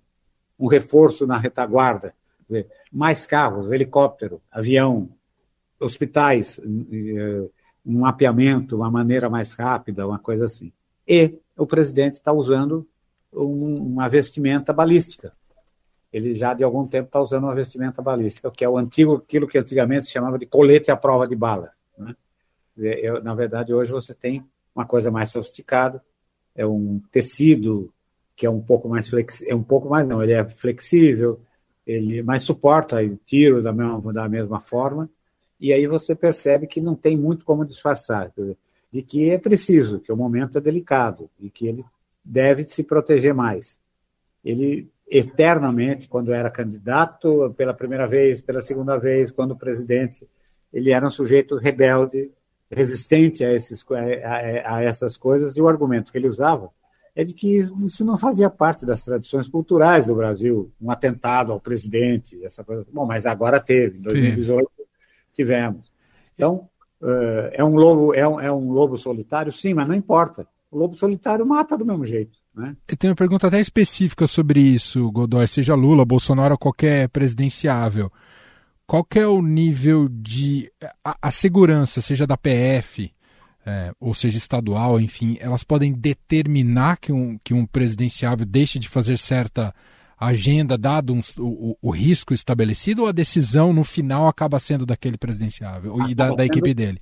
um 0.62 0.67
reforço 0.67 1.26
na 1.26 1.39
retaguarda, 1.39 2.13
dizer, 2.45 2.67
mais 2.91 3.26
carros, 3.26 3.71
helicóptero, 3.71 4.39
avião, 4.52 5.10
hospitais, 5.80 6.60
eh, 6.60 7.50
um 7.84 8.02
mapeamento, 8.02 8.76
uma 8.76 8.91
maneira 8.91 9.28
mais 9.28 9.54
rápida, 9.54 10.08
uma 10.08 10.19
coisa 10.19 10.45
assim. 10.45 10.71
E 11.08 11.39
o 11.58 11.65
presidente 11.65 12.13
está 12.13 12.32
usando 12.32 12.88
um, 13.34 13.93
uma 13.93 14.08
vestimenta 14.08 14.71
balística. 14.71 15.34
Ele 16.13 16.36
já 16.36 16.54
de 16.54 16.63
algum 16.63 16.86
tempo 16.86 17.08
está 17.08 17.19
usando 17.19 17.45
uma 17.45 17.56
vestimenta 17.56 18.00
balística, 18.02 18.52
que 18.52 18.63
é 18.63 18.69
o 18.69 18.78
antigo, 18.78 19.15
aquilo 19.15 19.47
que 19.47 19.58
antigamente 19.58 20.06
se 20.06 20.12
chamava 20.12 20.38
de 20.38 20.45
colete 20.45 20.91
à 20.91 20.95
prova 20.95 21.28
de 21.28 21.36
balas. 21.36 21.76
Né? 21.97 22.15
Na 23.24 23.34
verdade, 23.34 23.74
hoje 23.74 23.91
você 23.91 24.13
tem 24.13 24.45
uma 24.76 24.86
coisa 24.86 25.10
mais 25.10 25.32
sofisticada, 25.32 26.04
é 26.56 26.67
um 26.67 27.02
tecido 27.12 27.91
que 28.41 28.47
é 28.47 28.49
um 28.49 28.60
pouco 28.60 28.89
mais 28.89 29.08
flexível, 29.08 29.54
é 29.54 29.56
um 29.56 29.62
pouco 29.62 29.88
mais 29.88 30.08
não, 30.08 30.23
ele 30.23 30.34
é 30.34 30.43
flexível, 30.43 31.39
ele 31.86 32.23
mais 32.23 32.41
suporta 32.41 32.99
o 32.99 33.15
tiro 33.17 33.62
da 33.62 33.71
mesma, 33.71 34.12
da 34.12 34.27
mesma 34.27 34.60
forma, 34.60 35.08
e 35.60 35.71
aí 35.71 35.86
você 35.86 36.15
percebe 36.15 36.65
que 36.65 36.82
não 36.82 36.95
tem 36.95 37.15
muito 37.15 37.45
como 37.45 37.63
disfarçar, 37.63 38.32
dizer, 38.36 38.58
de 38.91 39.04
que 39.04 39.30
é 39.30 39.38
preciso, 39.38 39.99
que 39.99 40.12
o 40.12 40.17
momento 40.17 40.58
é 40.58 40.62
delicado, 40.62 41.30
e 41.39 41.51
que 41.51 41.67
ele 41.67 41.86
deve 42.25 42.65
se 42.65 42.82
proteger 42.82 43.32
mais. 43.32 43.80
Ele 44.43 44.89
eternamente, 45.08 46.10
quando 46.10 46.34
era 46.34 46.49
candidato, 46.49 47.54
pela 47.56 47.75
primeira 47.75 48.08
vez, 48.08 48.41
pela 48.41 48.63
segunda 48.63 48.97
vez, 48.97 49.30
quando 49.30 49.56
presidente, 49.56 50.27
ele 50.73 50.89
era 50.89 51.06
um 51.06 51.12
sujeito 51.12 51.58
rebelde, 51.58 52.32
resistente 52.71 53.45
a, 53.45 53.54
esses, 53.54 53.86
a, 53.91 54.77
a 54.77 54.84
essas 54.84 55.15
coisas, 55.15 55.56
e 55.56 55.62
o 55.62 55.67
argumento 55.67 56.12
que 56.12 56.17
ele 56.17 56.27
usava 56.27 56.71
é 57.15 57.24
de 57.24 57.34
que 57.34 57.67
isso 57.86 58.06
não 58.06 58.17
fazia 58.17 58.50
parte 58.50 58.86
das 58.86 59.04
tradições 59.04 59.47
culturais 59.47 60.06
do 60.06 60.15
Brasil, 60.15 60.71
um 60.82 60.89
atentado 60.89 61.52
ao 61.52 61.60
presidente, 61.60 62.41
essa 62.43 62.63
coisa. 62.63 62.86
Bom, 62.91 63.06
mas 63.06 63.26
agora 63.26 63.60
teve, 63.60 63.97
em 63.97 64.02
2018 64.02 64.71
sim. 64.78 64.84
tivemos. 65.34 65.91
Então, 66.34 66.69
eh, 67.04 67.52
é 67.56 67.63
um 67.63 67.76
lobo, 67.76 68.13
é 68.13 68.28
um, 68.28 68.39
é 68.39 68.52
um 68.52 68.71
lobo 68.71 68.97
solitário, 68.97 69.52
sim, 69.52 69.74
mas 69.74 69.88
não 69.88 69.95
importa. 69.95 70.47
O 70.69 70.78
lobo 70.78 70.95
solitário 70.95 71.45
mata 71.45 71.78
do 71.78 71.86
mesmo 71.86 72.06
jeito. 72.06 72.39
Né? 72.56 72.76
Eu 72.88 72.97
tenho 72.97 73.12
uma 73.12 73.17
pergunta 73.17 73.47
até 73.47 73.60
específica 73.60 74.26
sobre 74.26 74.62
isso, 74.62 75.12
Godoy, 75.12 75.47
seja 75.47 75.76
Lula, 75.76 76.06
Bolsonaro 76.06 76.54
ou 76.54 76.58
qualquer 76.58 77.10
presidenciável. 77.10 78.12
Qual 78.88 79.06
é 79.15 79.28
o 79.28 79.41
nível 79.41 80.08
de 80.10 80.71
a, 81.04 81.15
a 81.21 81.32
segurança, 81.32 82.02
seja 82.02 82.28
da 82.28 82.38
PF, 82.38 83.12
é, 83.65 83.91
ou 84.00 84.13
seja 84.13 84.38
estadual, 84.38 85.00
enfim, 85.00 85.38
elas 85.39 85.63
podem 85.63 85.93
determinar 85.93 86.97
que 86.97 87.12
um, 87.12 87.38
que 87.43 87.54
um 87.54 87.65
presidenciável 87.65 88.45
deixe 88.45 88.80
de 88.80 88.89
fazer 88.89 89.17
certa 89.17 89.74
agenda, 90.19 90.78
dado 90.78 91.13
um, 91.13 91.21
o, 91.38 91.78
o, 91.82 91.89
risco 91.89 92.34
estabelecido, 92.34 93.04
ou 93.04 93.08
a 93.08 93.12
decisão 93.12 93.74
no 93.74 93.84
final 93.84 94.28
acaba 94.28 94.60
sendo 94.60 94.86
daquele 94.86 95.17
presidenciável 95.17 95.95
acaba 95.95 96.12
e 96.12 96.15
da, 96.15 96.30
da 96.36 96.45
equipe 96.45 96.74
dele? 96.74 97.02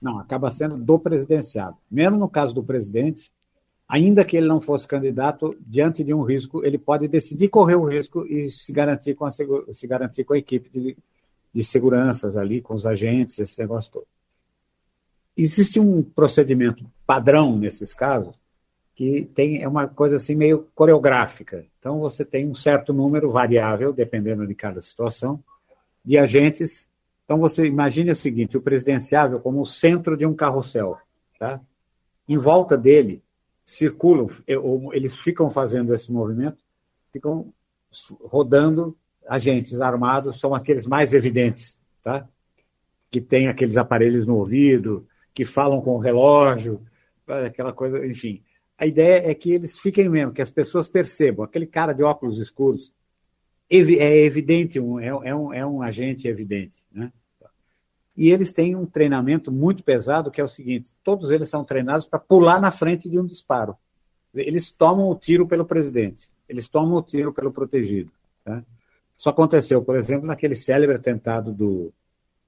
Não, 0.00 0.18
acaba 0.18 0.50
sendo 0.50 0.76
do 0.76 0.98
presidenciável. 0.98 1.76
Mesmo 1.90 2.18
no 2.18 2.28
caso 2.28 2.54
do 2.54 2.62
presidente, 2.62 3.30
ainda 3.88 4.24
que 4.24 4.36
ele 4.36 4.46
não 4.46 4.60
fosse 4.60 4.86
candidato, 4.86 5.56
diante 5.60 6.02
de 6.02 6.14
um 6.14 6.22
risco, 6.22 6.64
ele 6.64 6.78
pode 6.78 7.06
decidir 7.06 7.48
correr 7.48 7.76
o 7.76 7.84
risco 7.84 8.26
e 8.26 8.50
se 8.50 8.72
garantir 8.72 9.14
com 9.14 9.24
a, 9.24 9.30
se 9.30 9.86
garantir 9.86 10.24
com 10.24 10.34
a 10.34 10.38
equipe 10.38 10.68
de, 10.70 10.96
de 11.54 11.64
seguranças 11.64 12.36
ali, 12.36 12.60
com 12.60 12.74
os 12.74 12.86
agentes, 12.86 13.38
esse 13.38 13.58
negócio 13.60 13.92
todo. 13.92 14.06
Existe 15.36 15.80
um 15.80 16.02
procedimento 16.02 16.84
padrão 17.06 17.58
nesses 17.58 17.94
casos 17.94 18.34
que 18.94 19.28
tem 19.34 19.62
é 19.62 19.68
uma 19.68 19.88
coisa 19.88 20.16
assim 20.16 20.34
meio 20.34 20.68
coreográfica. 20.74 21.64
Então 21.78 21.98
você 21.98 22.24
tem 22.24 22.48
um 22.48 22.54
certo 22.54 22.92
número 22.92 23.30
variável, 23.30 23.92
dependendo 23.92 24.46
de 24.46 24.54
cada 24.54 24.80
situação, 24.80 25.42
de 26.04 26.18
agentes. 26.18 26.88
Então 27.24 27.38
você 27.38 27.66
imagine 27.66 28.10
o 28.10 28.16
seguinte: 28.16 28.56
o 28.56 28.62
presidenciável 28.62 29.40
como 29.40 29.60
o 29.60 29.66
centro 29.66 30.16
de 30.16 30.26
um 30.26 30.34
carrossel, 30.34 30.98
tá? 31.38 31.60
Em 32.28 32.36
volta 32.36 32.76
dele 32.76 33.22
circulam, 33.64 34.28
eles 34.92 35.16
ficam 35.16 35.50
fazendo 35.50 35.94
esse 35.94 36.12
movimento, 36.12 36.58
ficam 37.12 37.52
rodando 38.20 38.96
agentes 39.26 39.80
armados, 39.80 40.38
são 40.38 40.54
aqueles 40.54 40.86
mais 40.86 41.12
evidentes, 41.12 41.78
tá? 42.02 42.28
Que 43.10 43.20
tem 43.20 43.48
aqueles 43.48 43.76
aparelhos 43.76 44.26
no 44.26 44.36
ouvido, 44.36 45.06
que 45.34 45.44
falam 45.44 45.80
com 45.80 45.92
o 45.92 45.98
relógio, 45.98 46.80
aquela 47.26 47.72
coisa, 47.72 48.04
enfim. 48.06 48.42
A 48.76 48.86
ideia 48.86 49.30
é 49.30 49.34
que 49.34 49.52
eles 49.52 49.78
fiquem 49.78 50.08
mesmo, 50.08 50.32
que 50.32 50.42
as 50.42 50.50
pessoas 50.50 50.88
percebam. 50.88 51.44
Aquele 51.44 51.66
cara 51.66 51.92
de 51.92 52.02
óculos 52.02 52.38
escuros 52.38 52.92
é 53.70 54.24
evidente, 54.24 54.78
é, 54.78 55.06
é, 55.06 55.34
um, 55.34 55.54
é 55.54 55.64
um 55.64 55.82
agente 55.82 56.28
evidente. 56.28 56.84
Né? 56.92 57.12
E 58.16 58.30
eles 58.30 58.52
têm 58.52 58.76
um 58.76 58.84
treinamento 58.84 59.50
muito 59.50 59.82
pesado, 59.82 60.30
que 60.30 60.40
é 60.40 60.44
o 60.44 60.48
seguinte: 60.48 60.92
todos 61.02 61.30
eles 61.30 61.48
são 61.48 61.64
treinados 61.64 62.06
para 62.06 62.18
pular 62.18 62.60
na 62.60 62.70
frente 62.70 63.08
de 63.08 63.18
um 63.18 63.24
disparo. 63.24 63.76
Eles 64.34 64.70
tomam 64.70 65.08
o 65.08 65.14
tiro 65.14 65.46
pelo 65.46 65.64
presidente, 65.64 66.28
eles 66.48 66.68
tomam 66.68 66.96
o 66.96 67.02
tiro 67.02 67.32
pelo 67.32 67.52
protegido. 67.52 68.10
Tá? 68.44 68.62
Isso 69.18 69.28
aconteceu, 69.28 69.82
por 69.82 69.96
exemplo, 69.96 70.26
naquele 70.26 70.56
célebre 70.56 70.96
atentado 70.96 71.52
do, 71.52 71.92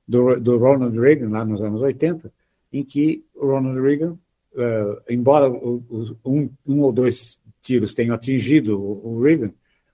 do, 0.06 0.40
do 0.40 0.58
Ronald 0.58 0.98
Reagan, 0.98 1.30
lá 1.30 1.44
nos 1.44 1.60
anos 1.62 1.80
80, 1.80 2.32
em 2.74 2.84
que 2.84 3.24
Ronald 3.36 3.80
Reagan, 3.80 4.18
uh, 4.54 5.00
embora 5.08 5.48
um, 5.48 6.50
um, 6.66 6.80
ou 6.80 6.92
dois 6.92 7.40
tiros 7.62 7.94
tenham 7.94 8.14
atingido 8.14 8.76
o, 8.80 9.22
Reagan, 9.22 9.52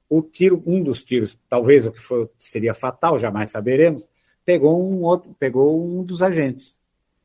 o 0.08 0.22
tiro, 0.22 0.62
um 0.64 0.82
dos 0.82 1.04
tiros, 1.04 1.38
talvez 1.46 1.86
o 1.86 1.92
que 1.92 2.00
foi, 2.00 2.26
seria 2.38 2.72
fatal, 2.72 3.18
jamais 3.18 3.50
saberemos, 3.50 4.08
pegou 4.46 4.82
um 4.82 5.02
outro, 5.02 5.36
pegou 5.38 5.78
um 5.78 6.02
dos 6.02 6.22
agentes, 6.22 6.74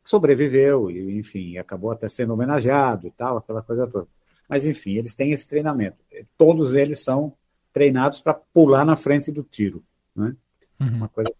sobreviveu 0.03 0.91
e, 0.91 1.17
enfim, 1.17 1.57
acabou 1.57 1.89
até 1.89 2.09
sendo 2.09 2.33
homenageado 2.33 3.07
e 3.07 3.11
tal, 3.11 3.37
aquela 3.37 3.61
coisa 3.61 3.87
toda. 3.87 4.07
Mas, 4.49 4.65
enfim, 4.65 4.97
eles 4.97 5.15
têm 5.15 5.31
esse 5.31 5.47
treinamento. 5.47 5.97
Todos 6.37 6.73
eles 6.73 6.99
são 6.99 7.33
treinados 7.71 8.19
para 8.19 8.33
pular 8.33 8.85
na 8.85 8.97
frente 8.97 9.31
do 9.31 9.41
tiro, 9.41 9.81
né? 10.13 10.35
Uhum. 10.79 10.97
Uma 10.97 11.07
coisa. 11.07 11.31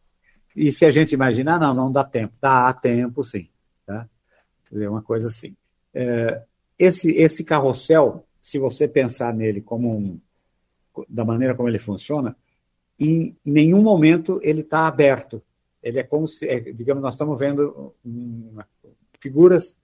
E 0.56 0.72
se 0.72 0.86
a 0.86 0.90
gente 0.90 1.14
imaginar, 1.14 1.60
não, 1.60 1.74
não 1.74 1.92
dá 1.92 2.04
tempo. 2.04 2.34
Dá 2.42 2.74
tempo, 2.74 3.24
sim. 3.24 3.50
Tá? 3.86 4.08
Quer 4.68 4.74
dizer, 4.74 4.90
uma 4.90 5.02
coisa 5.02 5.28
assim. 5.28 5.56
É, 5.94 6.42
esse, 6.78 7.12
esse 7.12 7.44
carrossel, 7.44 8.26
se 8.42 8.60
você 8.60 8.88
pensar 8.88 9.34
nele 9.34 9.62
como 9.62 9.96
um, 9.96 10.20
da 11.10 11.24
maneira 11.24 11.56
como 11.56 11.70
ele 11.70 11.80
funciona, 11.80 12.36
em, 13.00 13.36
nenhum 13.46 13.82
momento 13.82 14.40
ele 14.44 14.62
está 14.62 14.88
aberto. 14.88 15.42
Ele 15.82 16.00
é 16.00 16.04
como 16.04 16.28
se, 16.28 16.48
é, 16.48 16.60
digamos, 16.60 17.04
nós 17.04 17.14
estamos 17.14 17.38
vendo 17.38 17.94
figuras 19.20 19.76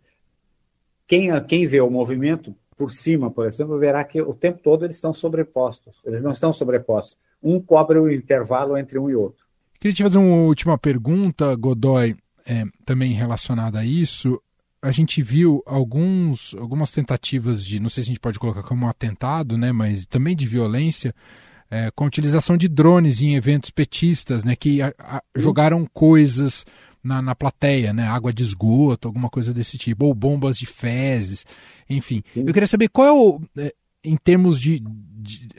quem, 1.07 1.29
quem 1.45 1.67
vê 1.67 1.81
o 1.81 1.89
movimento 1.89 2.55
por 2.77 2.89
cima, 2.89 3.29
por 3.29 3.45
exemplo, 3.45 3.77
verá 3.77 4.03
que 4.03 4.21
o 4.21 4.33
tempo 4.33 4.59
todo 4.63 4.85
eles 4.85 4.95
estão 4.95 5.13
sobrepostos. 5.13 6.01
Eles 6.05 6.23
não 6.23 6.31
estão 6.31 6.53
sobrepostos. 6.53 7.17
Um 7.43 7.59
cobre 7.59 7.99
o 7.99 8.09
intervalo 8.09 8.77
entre 8.77 8.97
um 8.97 9.09
e 9.09 9.15
outro. 9.15 9.45
Queria 9.79 9.93
te 9.93 10.03
fazer 10.03 10.17
uma 10.17 10.43
última 10.43 10.77
pergunta, 10.77 11.53
Godoy, 11.55 12.15
é, 12.45 12.63
também 12.85 13.13
relacionada 13.13 13.79
a 13.79 13.85
isso. 13.85 14.41
A 14.81 14.91
gente 14.91 15.21
viu 15.21 15.61
alguns, 15.65 16.55
algumas 16.57 16.91
tentativas 16.91 17.63
de, 17.63 17.79
não 17.79 17.89
sei 17.89 18.03
se 18.03 18.09
a 18.09 18.11
gente 18.11 18.19
pode 18.19 18.39
colocar 18.39 18.63
como 18.63 18.85
um 18.85 18.89
atentado, 18.89 19.57
né, 19.57 19.71
mas 19.71 20.05
também 20.05 20.35
de 20.35 20.47
violência, 20.47 21.13
é, 21.69 21.91
com 21.91 22.03
a 22.03 22.07
utilização 22.07 22.57
de 22.57 22.67
drones 22.67 23.21
em 23.21 23.35
eventos 23.35 23.69
petistas, 23.69 24.43
né, 24.43 24.55
que 24.55 24.81
a, 24.81 24.93
a, 24.99 25.21
jogaram 25.35 25.85
coisas 25.93 26.65
na, 27.03 27.21
na 27.21 27.35
plateia, 27.35 27.93
né? 27.93 28.07
Água 28.07 28.31
de 28.31 28.43
esgoto, 28.43 29.07
alguma 29.07 29.29
coisa 29.29 29.53
desse 29.53 29.77
tipo, 29.77 30.05
ou 30.05 30.13
bombas 30.13 30.57
de 30.57 30.65
fezes, 30.65 31.45
enfim. 31.89 32.21
Eu 32.35 32.53
queria 32.53 32.67
saber 32.67 32.89
qual 32.89 33.07
é 33.07 33.11
o, 33.11 33.41
é, 33.57 33.73
em 34.03 34.15
termos 34.15 34.59
de, 34.59 34.79
de 34.79 35.49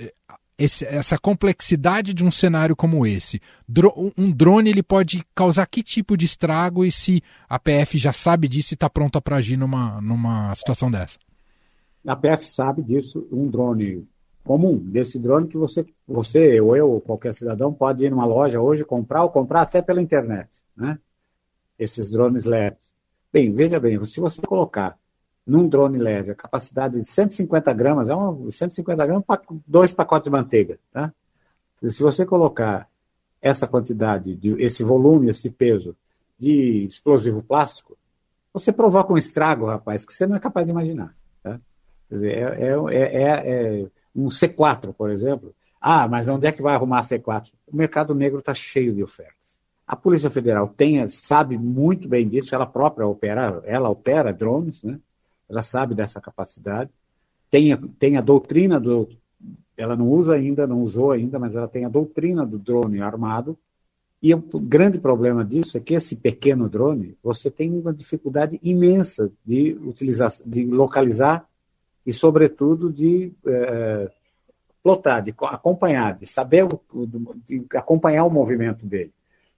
esse, 0.58 0.84
essa 0.84 1.18
complexidade 1.18 2.14
de 2.14 2.24
um 2.24 2.30
cenário 2.30 2.76
como 2.76 3.06
esse. 3.06 3.40
Dro 3.68 4.12
um 4.16 4.30
drone 4.30 4.70
ele 4.70 4.82
pode 4.82 5.24
causar 5.34 5.66
que 5.66 5.82
tipo 5.82 6.16
de 6.16 6.24
estrago 6.24 6.84
e 6.84 6.90
se 6.90 7.22
a 7.48 7.58
PF 7.58 7.98
já 7.98 8.12
sabe 8.12 8.48
disso 8.48 8.72
e 8.72 8.76
está 8.76 8.88
pronta 8.88 9.20
para 9.20 9.36
agir 9.36 9.56
numa, 9.56 10.00
numa 10.00 10.54
situação 10.54 10.90
dessa? 10.90 11.18
A 12.06 12.16
PF 12.16 12.46
sabe 12.46 12.82
disso. 12.82 13.26
Um 13.30 13.48
drone 13.48 14.06
comum, 14.44 14.78
desse 14.78 15.18
drone 15.18 15.48
que 15.48 15.56
você, 15.56 15.86
você 16.06 16.60
ou 16.60 16.76
eu, 16.76 16.90
ou 16.90 17.00
qualquer 17.00 17.32
cidadão 17.32 17.72
pode 17.72 18.04
ir 18.04 18.10
numa 18.10 18.24
loja 18.24 18.60
hoje 18.60 18.84
comprar 18.84 19.22
ou 19.22 19.30
comprar 19.30 19.62
até 19.62 19.80
pela 19.80 20.02
internet, 20.02 20.60
né? 20.76 20.98
esses 21.78 22.10
drones 22.10 22.44
leves. 22.44 22.92
Bem, 23.32 23.52
veja 23.52 23.80
bem, 23.80 24.04
se 24.04 24.20
você 24.20 24.42
colocar 24.42 24.98
num 25.46 25.68
drone 25.68 25.98
leve 25.98 26.30
a 26.30 26.34
capacidade 26.34 27.00
de 27.00 27.04
150 27.04 27.72
gramas, 27.72 28.08
é 28.08 28.14
uma, 28.14 28.50
150 28.50 29.06
gramas 29.06 29.24
para 29.24 29.42
dois 29.66 29.92
pacotes 29.92 30.24
de 30.24 30.30
manteiga, 30.30 30.78
tá? 30.92 31.12
Se 31.80 32.00
você 32.00 32.24
colocar 32.24 32.88
essa 33.40 33.66
quantidade, 33.66 34.36
de, 34.36 34.62
esse 34.62 34.84
volume, 34.84 35.28
esse 35.28 35.50
peso 35.50 35.96
de 36.38 36.84
explosivo 36.84 37.42
plástico, 37.42 37.98
você 38.52 38.72
provoca 38.72 39.12
um 39.12 39.16
estrago, 39.16 39.66
rapaz, 39.66 40.04
que 40.04 40.12
você 40.12 40.26
não 40.26 40.36
é 40.36 40.40
capaz 40.40 40.66
de 40.66 40.70
imaginar. 40.70 41.14
Tá? 41.42 41.58
Quer 42.08 42.14
dizer, 42.14 42.32
é, 42.32 42.68
é, 42.90 43.22
é, 43.22 43.82
é 43.82 43.86
um 44.14 44.28
C4, 44.28 44.92
por 44.92 45.10
exemplo. 45.10 45.52
Ah, 45.80 46.06
mas 46.06 46.28
onde 46.28 46.46
é 46.46 46.52
que 46.52 46.62
vai 46.62 46.74
arrumar 46.74 47.00
C4? 47.00 47.50
O 47.66 47.76
mercado 47.76 48.14
negro 48.14 48.38
está 48.38 48.54
cheio 48.54 48.94
de 48.94 49.02
ofertas. 49.02 49.60
A 49.84 49.96
Polícia 49.96 50.30
Federal 50.30 50.68
tem, 50.68 51.06
sabe 51.08 51.58
muito 51.58 52.08
bem 52.08 52.28
disso, 52.28 52.54
ela 52.54 52.66
própria 52.66 53.06
opera, 53.06 53.60
ela 53.64 53.90
opera 53.90 54.32
drones, 54.32 54.82
né? 54.84 55.00
Ela 55.52 55.62
sabe 55.62 55.94
dessa 55.94 56.20
capacidade. 56.20 56.90
Tem, 57.50 57.76
tem 57.98 58.16
a 58.16 58.22
doutrina 58.22 58.80
do. 58.80 59.08
Ela 59.76 59.94
não 59.94 60.08
usa 60.08 60.34
ainda, 60.34 60.66
não 60.66 60.80
usou 60.82 61.12
ainda, 61.12 61.38
mas 61.38 61.54
ela 61.54 61.68
tem 61.68 61.84
a 61.84 61.88
doutrina 61.88 62.46
do 62.46 62.58
drone 62.58 63.02
armado. 63.02 63.56
E 64.22 64.32
o 64.32 64.38
grande 64.38 64.98
problema 64.98 65.44
disso 65.44 65.76
é 65.76 65.80
que 65.80 65.94
esse 65.94 66.16
pequeno 66.16 66.68
drone, 66.68 67.16
você 67.22 67.50
tem 67.50 67.70
uma 67.70 67.92
dificuldade 67.92 68.58
imensa 68.62 69.30
de 69.44 69.76
utilizar, 69.84 70.30
de 70.46 70.64
localizar 70.64 71.46
e, 72.06 72.12
sobretudo, 72.12 72.90
de 72.90 73.32
é, 73.44 74.10
plotar, 74.82 75.22
de 75.22 75.34
acompanhar, 75.38 76.16
de 76.16 76.26
saber, 76.26 76.66
de 77.44 77.66
acompanhar 77.74 78.24
o 78.24 78.30
movimento 78.30 78.86
dele. 78.86 79.12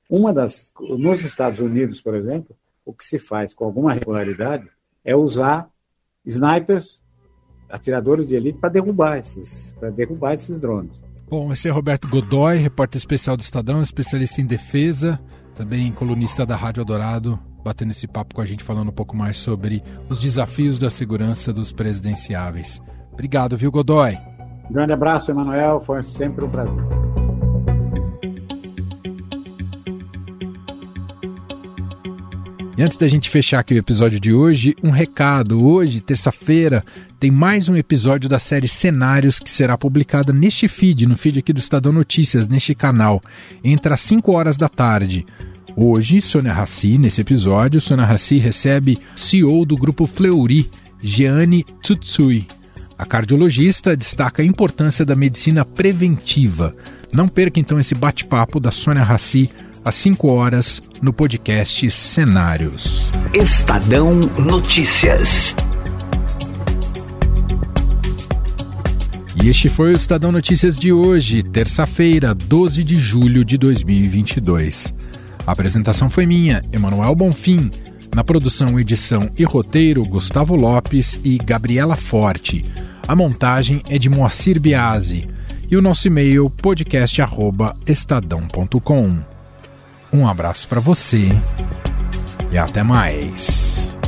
Uma 0.08 0.32
das, 0.32 0.72
nos 0.80 1.20
Estados 1.22 1.60
Unidos, 1.60 2.00
por 2.00 2.14
exemplo, 2.14 2.56
o 2.84 2.92
que 2.92 3.04
se 3.04 3.18
faz 3.18 3.52
com 3.52 3.64
alguma 3.64 3.92
regularidade 3.92 4.68
é 5.04 5.14
usar 5.14 5.70
snipers, 6.24 7.00
atiradores 7.68 8.28
de 8.28 8.34
elite, 8.34 8.58
para 8.58 8.70
derrubar 8.70 9.18
esses, 9.18 9.74
para 9.78 9.90
derrubar 9.90 10.34
esses 10.34 10.58
drones. 10.58 11.02
Bom, 11.28 11.52
esse 11.52 11.68
é 11.68 11.70
Roberto 11.70 12.06
Godoy, 12.08 12.58
repórter 12.58 12.98
especial 12.98 13.36
do 13.36 13.40
Estadão, 13.40 13.82
especialista 13.82 14.40
em 14.40 14.46
defesa, 14.46 15.18
também 15.54 15.90
colunista 15.90 16.44
da 16.44 16.54
Rádio 16.54 16.82
Eldorado, 16.82 17.38
batendo 17.64 17.92
esse 17.92 18.06
papo 18.06 18.34
com 18.34 18.40
a 18.40 18.46
gente, 18.46 18.62
falando 18.62 18.88
um 18.90 18.94
pouco 18.94 19.16
mais 19.16 19.36
sobre 19.36 19.82
os 20.08 20.18
desafios 20.18 20.78
da 20.78 20.90
segurança 20.90 21.52
dos 21.52 21.72
presidenciáveis. 21.72 22.80
Obrigado, 23.12 23.56
viu, 23.56 23.70
Godoy? 23.70 24.18
Um 24.68 24.72
grande 24.72 24.92
abraço, 24.92 25.30
Emanuel, 25.30 25.80
foi 25.80 26.02
sempre 26.02 26.44
um 26.44 26.48
prazer. 26.50 27.23
E 32.76 32.82
antes 32.82 32.96
da 32.96 33.06
gente 33.06 33.30
fechar 33.30 33.60
aqui 33.60 33.72
o 33.72 33.78
episódio 33.78 34.18
de 34.18 34.32
hoje, 34.32 34.74
um 34.82 34.90
recado. 34.90 35.64
Hoje, 35.64 36.00
terça-feira, 36.00 36.84
tem 37.20 37.30
mais 37.30 37.68
um 37.68 37.76
episódio 37.76 38.28
da 38.28 38.40
série 38.40 38.66
Cenários 38.66 39.38
que 39.38 39.48
será 39.48 39.78
publicada 39.78 40.32
neste 40.32 40.66
feed, 40.66 41.06
no 41.06 41.16
feed 41.16 41.38
aqui 41.38 41.52
do 41.52 41.60
Estadão 41.60 41.92
Notícias, 41.92 42.48
neste 42.48 42.74
canal, 42.74 43.22
entre 43.62 43.94
as 43.94 44.00
5 44.00 44.32
horas 44.32 44.58
da 44.58 44.68
tarde. 44.68 45.24
Hoje, 45.76 46.20
Sônia 46.20 46.52
Rassi, 46.52 46.98
nesse 46.98 47.20
episódio, 47.20 47.80
Sônia 47.80 48.04
Rassi 48.04 48.38
recebe 48.38 48.98
CEO 49.14 49.64
do 49.64 49.76
grupo 49.76 50.04
Fleury, 50.04 50.68
Jeanne 51.00 51.64
Tsutsui. 51.80 52.44
A 52.98 53.04
cardiologista 53.04 53.96
destaca 53.96 54.42
a 54.42 54.44
importância 54.44 55.04
da 55.04 55.14
medicina 55.14 55.64
preventiva. 55.64 56.74
Não 57.12 57.28
perca 57.28 57.60
então 57.60 57.78
esse 57.78 57.94
bate-papo 57.94 58.58
da 58.58 58.72
Sônia 58.72 59.04
Rassi 59.04 59.48
às 59.84 59.94
5 59.96 60.32
horas, 60.32 60.80
no 61.02 61.12
podcast 61.12 61.90
Cenários. 61.90 63.10
Estadão 63.34 64.14
Notícias. 64.38 65.54
E 69.42 69.48
este 69.48 69.68
foi 69.68 69.92
o 69.92 69.96
Estadão 69.96 70.32
Notícias 70.32 70.74
de 70.76 70.92
hoje, 70.92 71.42
terça-feira, 71.42 72.34
12 72.34 72.82
de 72.82 72.98
julho 72.98 73.44
de 73.44 73.58
2022. 73.58 74.94
A 75.46 75.52
apresentação 75.52 76.08
foi 76.08 76.24
minha, 76.24 76.64
Emanuel 76.72 77.14
Bonfim. 77.14 77.70
Na 78.14 78.24
produção, 78.24 78.80
edição 78.80 79.28
e 79.36 79.44
roteiro, 79.44 80.02
Gustavo 80.04 80.56
Lopes 80.56 81.20
e 81.22 81.36
Gabriela 81.36 81.96
Forte. 81.96 82.64
A 83.06 83.14
montagem 83.14 83.82
é 83.90 83.98
de 83.98 84.08
Moacir 84.08 84.58
Biasi. 84.58 85.28
E 85.70 85.76
o 85.76 85.82
nosso 85.82 86.06
e-mail 86.06 86.48
podcast@estadão.com. 86.48 89.33
Um 90.14 90.28
abraço 90.28 90.68
para 90.68 90.78
você 90.78 91.28
e 92.52 92.56
até 92.56 92.84
mais. 92.84 93.98